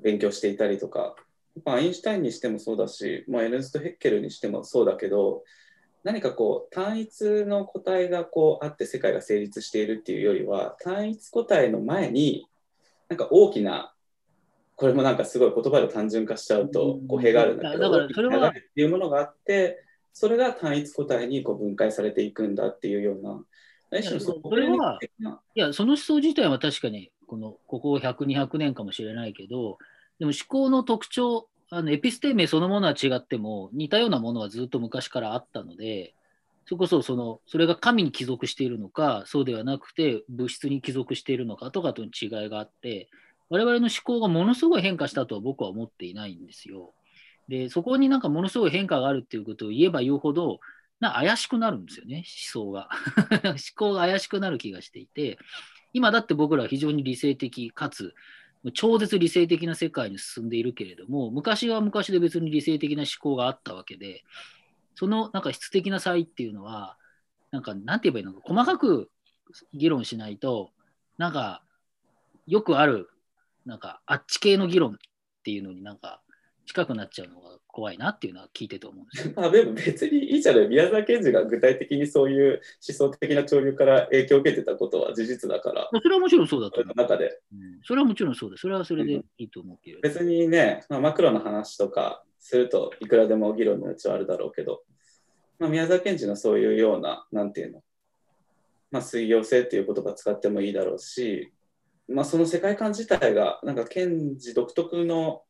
[0.00, 1.16] 勉強していたりとか
[1.64, 5.44] まあ、アインシュタインにしてもそうだし、まあ、エルンスト・ヘッケルにしてもそうだけど
[6.02, 12.46] 何かこう単一の個体がこうあって世界が成立しているっていうよりは単一個体の前に
[13.08, 13.92] なんか大きな
[14.76, 23.44] これもなんかすごい言葉で単純化しちゃうと語弊があるんだけど、だからそれはっていうものがあってそれが単一個体にこう分解されていくんだっていうような。
[23.92, 24.98] それは
[25.54, 29.78] いやその思想自体は確かにこのここ100、200年かもしれないけど
[30.18, 36.14] でも思考の特徴、あのエピステーメそのものは違っても似たようなものはずっと昔からあったので、
[36.66, 43.08] それこそそのそれが神に帰属しているのか、そうではなくて物質に帰属しているのかとかとの違いがあって、
[43.50, 46.94] 我々の思考がものすごい変化したとは僕は思っていないんですよ。
[47.48, 50.60] で、そこになんかものすごい変化があるっていうことを言えば言うほど、
[51.00, 52.88] な怪しくなるんですよね、思想が。
[53.44, 55.38] 思考が怪しくなる気がしていて、
[55.92, 58.14] 今だって僕らは非常に理性的かつ
[58.72, 64.24] 超絶理性的な世界に進んでいるけれども、昔は昔で別に理性的な思考があったわけで、
[64.94, 66.96] そのなんか質的な差異っていうのは、
[67.50, 69.10] なんか、なんて言えばいいのか、細かく
[69.72, 70.70] 議論しないと、
[71.18, 71.62] なんか、
[72.46, 73.08] よくある、
[73.64, 74.96] なんか、あっち系の議論っ
[75.44, 76.20] ていうのになんか、
[76.66, 79.32] 近くなっちゃうのが怖いなっていうのは聞いてと思うんです。
[79.36, 85.90] まあでも別にいいじゃない宮沢賢治が具体的にそういう思想的な潮流から影響を受けてたことは事実だから。
[85.92, 86.98] それはもちろんそうだと思う。
[86.98, 94.82] 中で、うん、それはもちろんそうですそれはそれでいいと思うけど、別にね、まあ、マクロの話とかするといくらでも議論のうちはあるだろうけど、
[95.58, 97.82] まあ、宮沢賢治のそういうようななんていうの
[98.90, 101.54] まあ水溶性っていう言葉使ってもいいだろうし
[102.06, 105.40] まあその世界観自体がなんか賢治独特の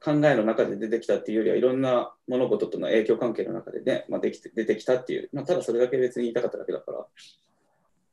[0.00, 7.04] 考えの中で出てきたっていうよりはいろんな物事との影響関係の中でね、まあ、できて出てきたっていう、まあ、ただそれだけ別に言いたかっただけだから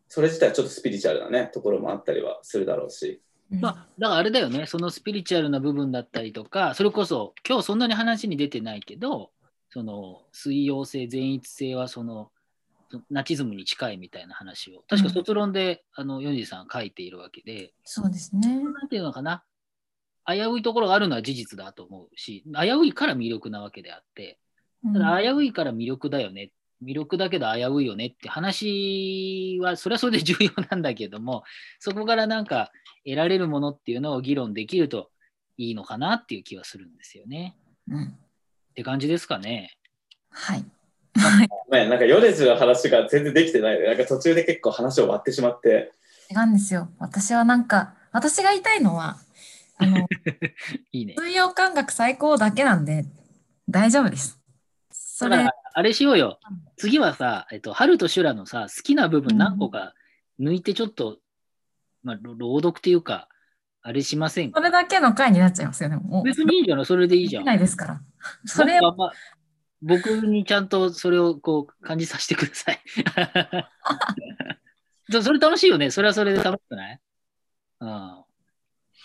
[0.10, 3.22] それ自体ちょっとスピリチュアルなねところもあったりはするだろうし。
[3.62, 9.32] まあ、だからあれだよね、そのスピリチュアルな部分だったりとか、それこそ今日そんなに話に出てないけど、
[9.70, 12.32] その水溶性、善逸性はその
[13.10, 18.62] ナチズムに近いみたいな話を、確か卒論で、あの、ヨンジさん書いているわけで、そうですね。
[18.64, 19.44] なんていうのかな、
[20.26, 24.40] 危ういところがあるのは事実だと思うし、危ういから魅力なわけであって、
[24.84, 24.94] うん。
[24.94, 26.52] ただ危ういから魅力だよね、
[26.84, 31.44] 魅力だけど危ういよねって話は、それはそれで重要なんだけども、
[31.80, 32.72] そこからなんか
[33.06, 35.12] 得られるものっていうのを議論できると
[35.58, 37.56] いいのかなっていう気はするんですよね。
[37.88, 38.18] うん
[38.74, 39.78] って感じですかね。
[40.32, 40.66] はい。
[41.70, 43.86] ね、 なんかヨレジの話が全然できてないね。
[43.86, 45.92] なんか途中で結構話を割ってしまって。
[46.32, 46.90] 違うんですよ。
[46.98, 49.18] 私はなんか、私が言いたいのは、
[49.78, 50.08] あの、
[50.92, 51.14] いいね。
[51.20, 53.06] 水曜感覚最高だけなんで、
[53.70, 54.40] 大丈夫です。
[54.92, 56.40] それあれしようよ。
[56.78, 59.94] 次はさ、えっと、春と修羅のさ、好きな部分何個か
[60.40, 61.18] 抜いてちょっと、
[62.04, 63.28] まあ、ろ朗読っていうか、
[63.82, 64.60] あれしませんか？
[64.60, 65.98] それだけの回になっちゃいますよね。
[65.98, 67.44] もう、別にいいじゃない、それでいいじゃん。
[67.46, 68.02] ないですから。
[68.46, 69.14] それを、なんかあんま
[69.82, 72.82] 僕にちゃんとそれをこう感じさせてください。
[75.12, 75.92] そ それ楽しいよね。
[75.92, 77.00] それはそれで楽しくない？
[77.82, 78.24] うん。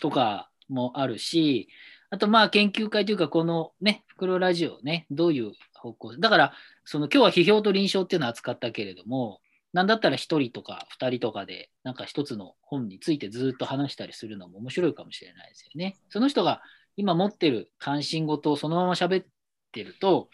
[0.00, 1.68] とかもあるし、
[2.10, 6.52] あとまあ研究会というか、このね、袋ラジオね、どういう方向だから、
[6.84, 9.40] その今日は批評と臨床っていうのを扱ったけれども、
[9.72, 15.96] なんだったら一人とか二人とかで、なんか一つの本についてずっと話したりするのも面白いかもしれないですよね。
[16.08, 16.62] その人が
[16.96, 19.26] 今持ってる関心事をそのまま喋っ
[19.72, 20.28] てると、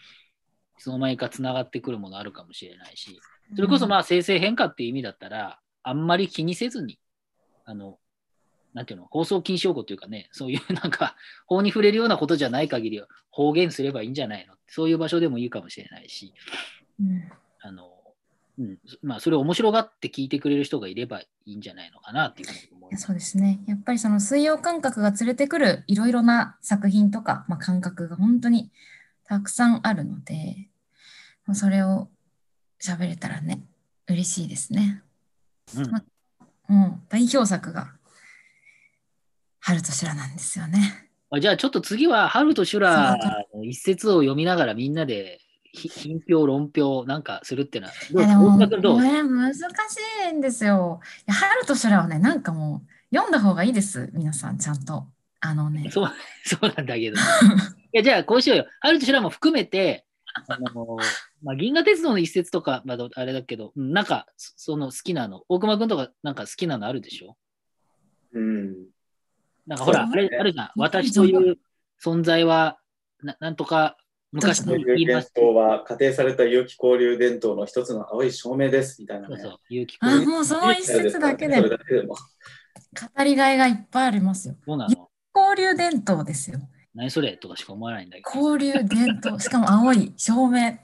[0.77, 3.19] いつの間にかつながってくるものあるかもしれないし、
[3.55, 6.99] それこそまあ生成変化っていう意味だったら、あんまり気にせずに、
[7.65, 7.99] あの、
[8.75, 11.15] なんていうの、放送禁止用語というかね、そういうなんか、
[11.47, 14.53] 法に触れるようなことじゃない限りは方言すればいいんじゃないの？
[14.67, 16.33] そういう場所でもいいかもしれないし、
[16.99, 17.23] うん
[17.61, 17.89] あの、
[18.59, 23.05] うん、まあ、それを面白がって聞いてくれる人がいればいいんじゃないのかなっていうふうに思います。
[23.07, 23.59] そうですね。
[23.67, 28.71] やっぱりその水曜感覚が連れてくるいろいろな作品とか、まあ、感覚が本当に
[29.23, 30.67] たくさんあるので、
[31.45, 32.09] まあそれを
[32.81, 33.61] 喋れたらね、
[34.07, 35.01] 嬉しいですね。
[35.77, 36.03] うんま
[36.67, 37.94] もう代表作が
[39.67, 41.09] 春と修羅なんですよね。
[41.31, 43.17] あじゃあちょっと次は、春と修羅
[43.55, 45.39] の一節を読みながらみんなで
[45.73, 48.95] ひ品評、論評なんかするっていうのは、どいうやでも、大塚君どう？
[48.97, 49.57] これ難し
[50.29, 50.99] いんですよ。
[51.27, 54.11] いや春と修羅はね、なんかもう読んだ方がいいです。
[54.13, 55.07] 皆さん、ちゃんと。
[55.39, 56.11] あのね、 そう
[56.43, 57.17] そうなんだけど。
[57.17, 57.19] い
[57.91, 58.67] や、じゃあこうしようよ。
[58.81, 60.05] 春と修羅も含めて、
[60.47, 60.97] あの
[61.41, 67.35] まあ、銀河鉄道の一節とか、まあ、あれだけど、うんなんか、そその好きなの、大熊君とかなんか好きなのあるでしょ？
[68.33, 68.75] うん。
[69.67, 70.71] なんかほら、あれあるじゃん。
[70.75, 71.57] 私という
[72.03, 72.79] 存在は、
[73.23, 73.97] ななんとか
[74.31, 75.19] 昔こういう伝に言いま。
[75.19, 79.37] 統は仮定された有機交流伝統の一つの青い証明ですみたいなね。
[79.37, 81.61] そうそう、有機あ交流もうその一節だけで。
[81.61, 84.55] 語りがいがいっぱいありますよ。
[84.65, 86.59] そうなの交流伝統ですよ。
[86.93, 88.39] 何それとかしか思わないんだけど。
[88.39, 90.77] 交流伝統、しかも青い照明。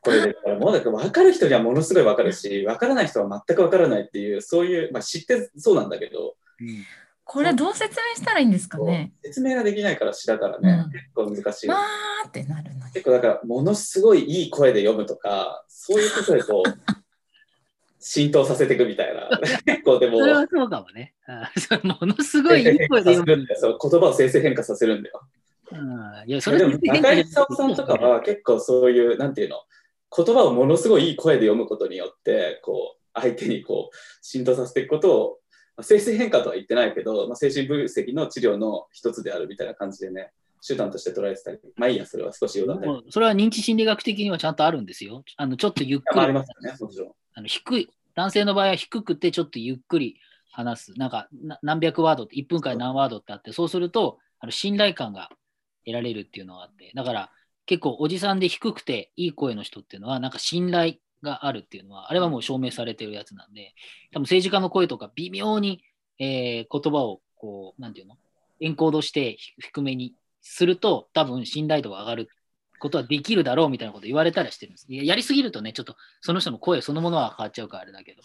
[0.00, 6.84] これで、もうだから分かる人にはものすごい分かるし、分からない人は全く分からないっていう、そういう、まあ、知ってそうなんだけど、うん
[7.24, 9.12] これどう説明したらいいんですかね？
[9.22, 11.68] 説明ができないから詩だからね、うん結構難しい。
[11.68, 12.92] わーってなるのに。
[12.92, 16.70] 結構だから、ものすごいいい声で読むとか、そういうことでこう、
[17.98, 19.30] 浸透させていくみたいな。
[19.64, 21.14] 結構でも、それはそうかもね。
[21.26, 23.46] あそれものすごいいい声で読む。
[23.56, 25.22] そう言葉を生成変化させるんだよ。
[25.72, 29.62] うんいや、それでも中井久夫さんとかは結構そういう、なんていうの、
[30.14, 35.38] 言葉をものすごいいい声で読むことによって、こう、相手にこう、浸透させていくことを、
[35.76, 40.32] まあ生成変化とは言ってないけど、まあ、精神分析の治療の一つであるみたいな感じでね、
[40.66, 42.86] 手段として捉えてたり、まあいいや、それは少し余談で。
[42.86, 45.22] もうそれは認知心理学的にはちゃんとあるんですよ。
[45.36, 47.12] あのちょっとゆっくまあ、ありりますよね、もちろん。
[47.34, 50.16] あの低い、男性の場合は低くてちょっとゆっくり
[50.50, 50.94] 話す。
[50.96, 55.28] なんかな何百ワードって、1分間に何ワードってあって、そうするとあの信頼感が
[55.84, 57.30] 得られるっていうのがあって、だから
[57.66, 60.94] 結構おじさんで低くていい声の人っていうのは、なんか信頼
[61.24, 63.74] があるっていうのは、あれはもう証明されてるやつなんで、
[64.12, 65.82] 多分政治家の声とか微妙に、
[66.20, 68.16] えー言葉をこう、なんていうの？
[68.60, 72.28] エンコードして低めにすると、多分信頼度が上がる
[72.78, 74.86] ことはできるだろうみたいなこと言われたりしてるんです。
[74.88, 78.22] いややりすぎるとね、ちょっとその人の声そのものは変わっちゃうからあれだけど、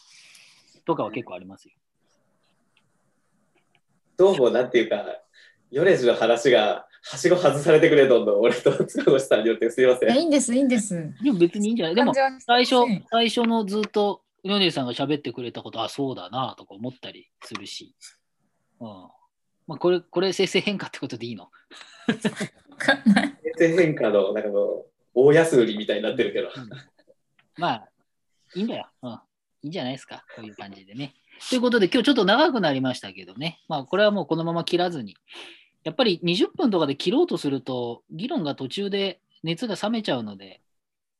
[0.85, 1.73] とかは結構ありますよ。
[4.17, 5.05] どうも、なんていうか、
[5.71, 10.17] ヨレジの話が、はしご外されてくれ、どんどん、俺と塚越さんによってすいません。
[10.17, 10.95] いいんです、いいんです。
[11.23, 12.13] でも別にいいんじゃないでも
[12.45, 12.75] 最初
[13.09, 17.95] 最初のずっとヨネさんが喋ってくれたこと、あ、そうだなとか思ったりするし。
[18.79, 18.87] うん。
[19.67, 21.49] まあ、これ、これ生成変化ってことでいいの？
[23.57, 26.49] 生成変化の、なんかもう、大安売りみたいになってるけど。
[27.57, 27.89] まあ、
[28.55, 28.89] いいんだよ。
[29.01, 29.11] うん。
[29.11, 29.17] い
[29.63, 30.23] いんじゃないですか。
[30.35, 31.13] こういう感じでね。
[31.49, 33.61] ということで、今日ちょっと長くなりましたけどね。
[33.67, 35.17] まあ、これはもうこのまま切らずに。
[35.83, 40.61] やっぱり20分とかで切ろうとすると、議論が途中で熱が冷めちゃうので、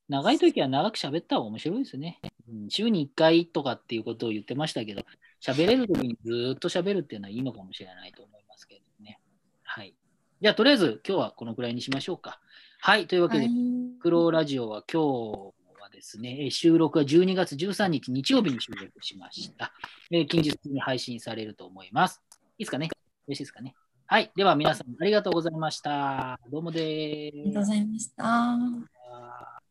[0.09, 2.19] 長い時は長く喋った方が面白いですね。
[2.47, 5.03] うん週に1回とかっていうことを言ってましたけど、
[5.41, 9.19] 喋れるときにずっと喋るっていうのはいいのかもしれないと思いますけどね。
[9.63, 9.93] はい。
[10.41, 12.39] じゃあ、とりあえず今日はこのくらいにしましょうか。
[12.81, 13.07] はい。
[13.07, 13.53] というわけで、はい
[14.01, 19.73] クローラジオは今日はですね、えー収録は12月13日日曜日に収録しました。
[20.11, 22.21] えー近日に配信されると思います。
[22.57, 22.85] いいですかね？
[22.87, 22.91] よ
[23.27, 23.75] ろしいですかね？
[24.11, 24.31] はい。
[24.35, 26.39] では皆さんありがとうございました。
[26.51, 27.37] どうもです。
[27.37, 29.68] ありがとうございました。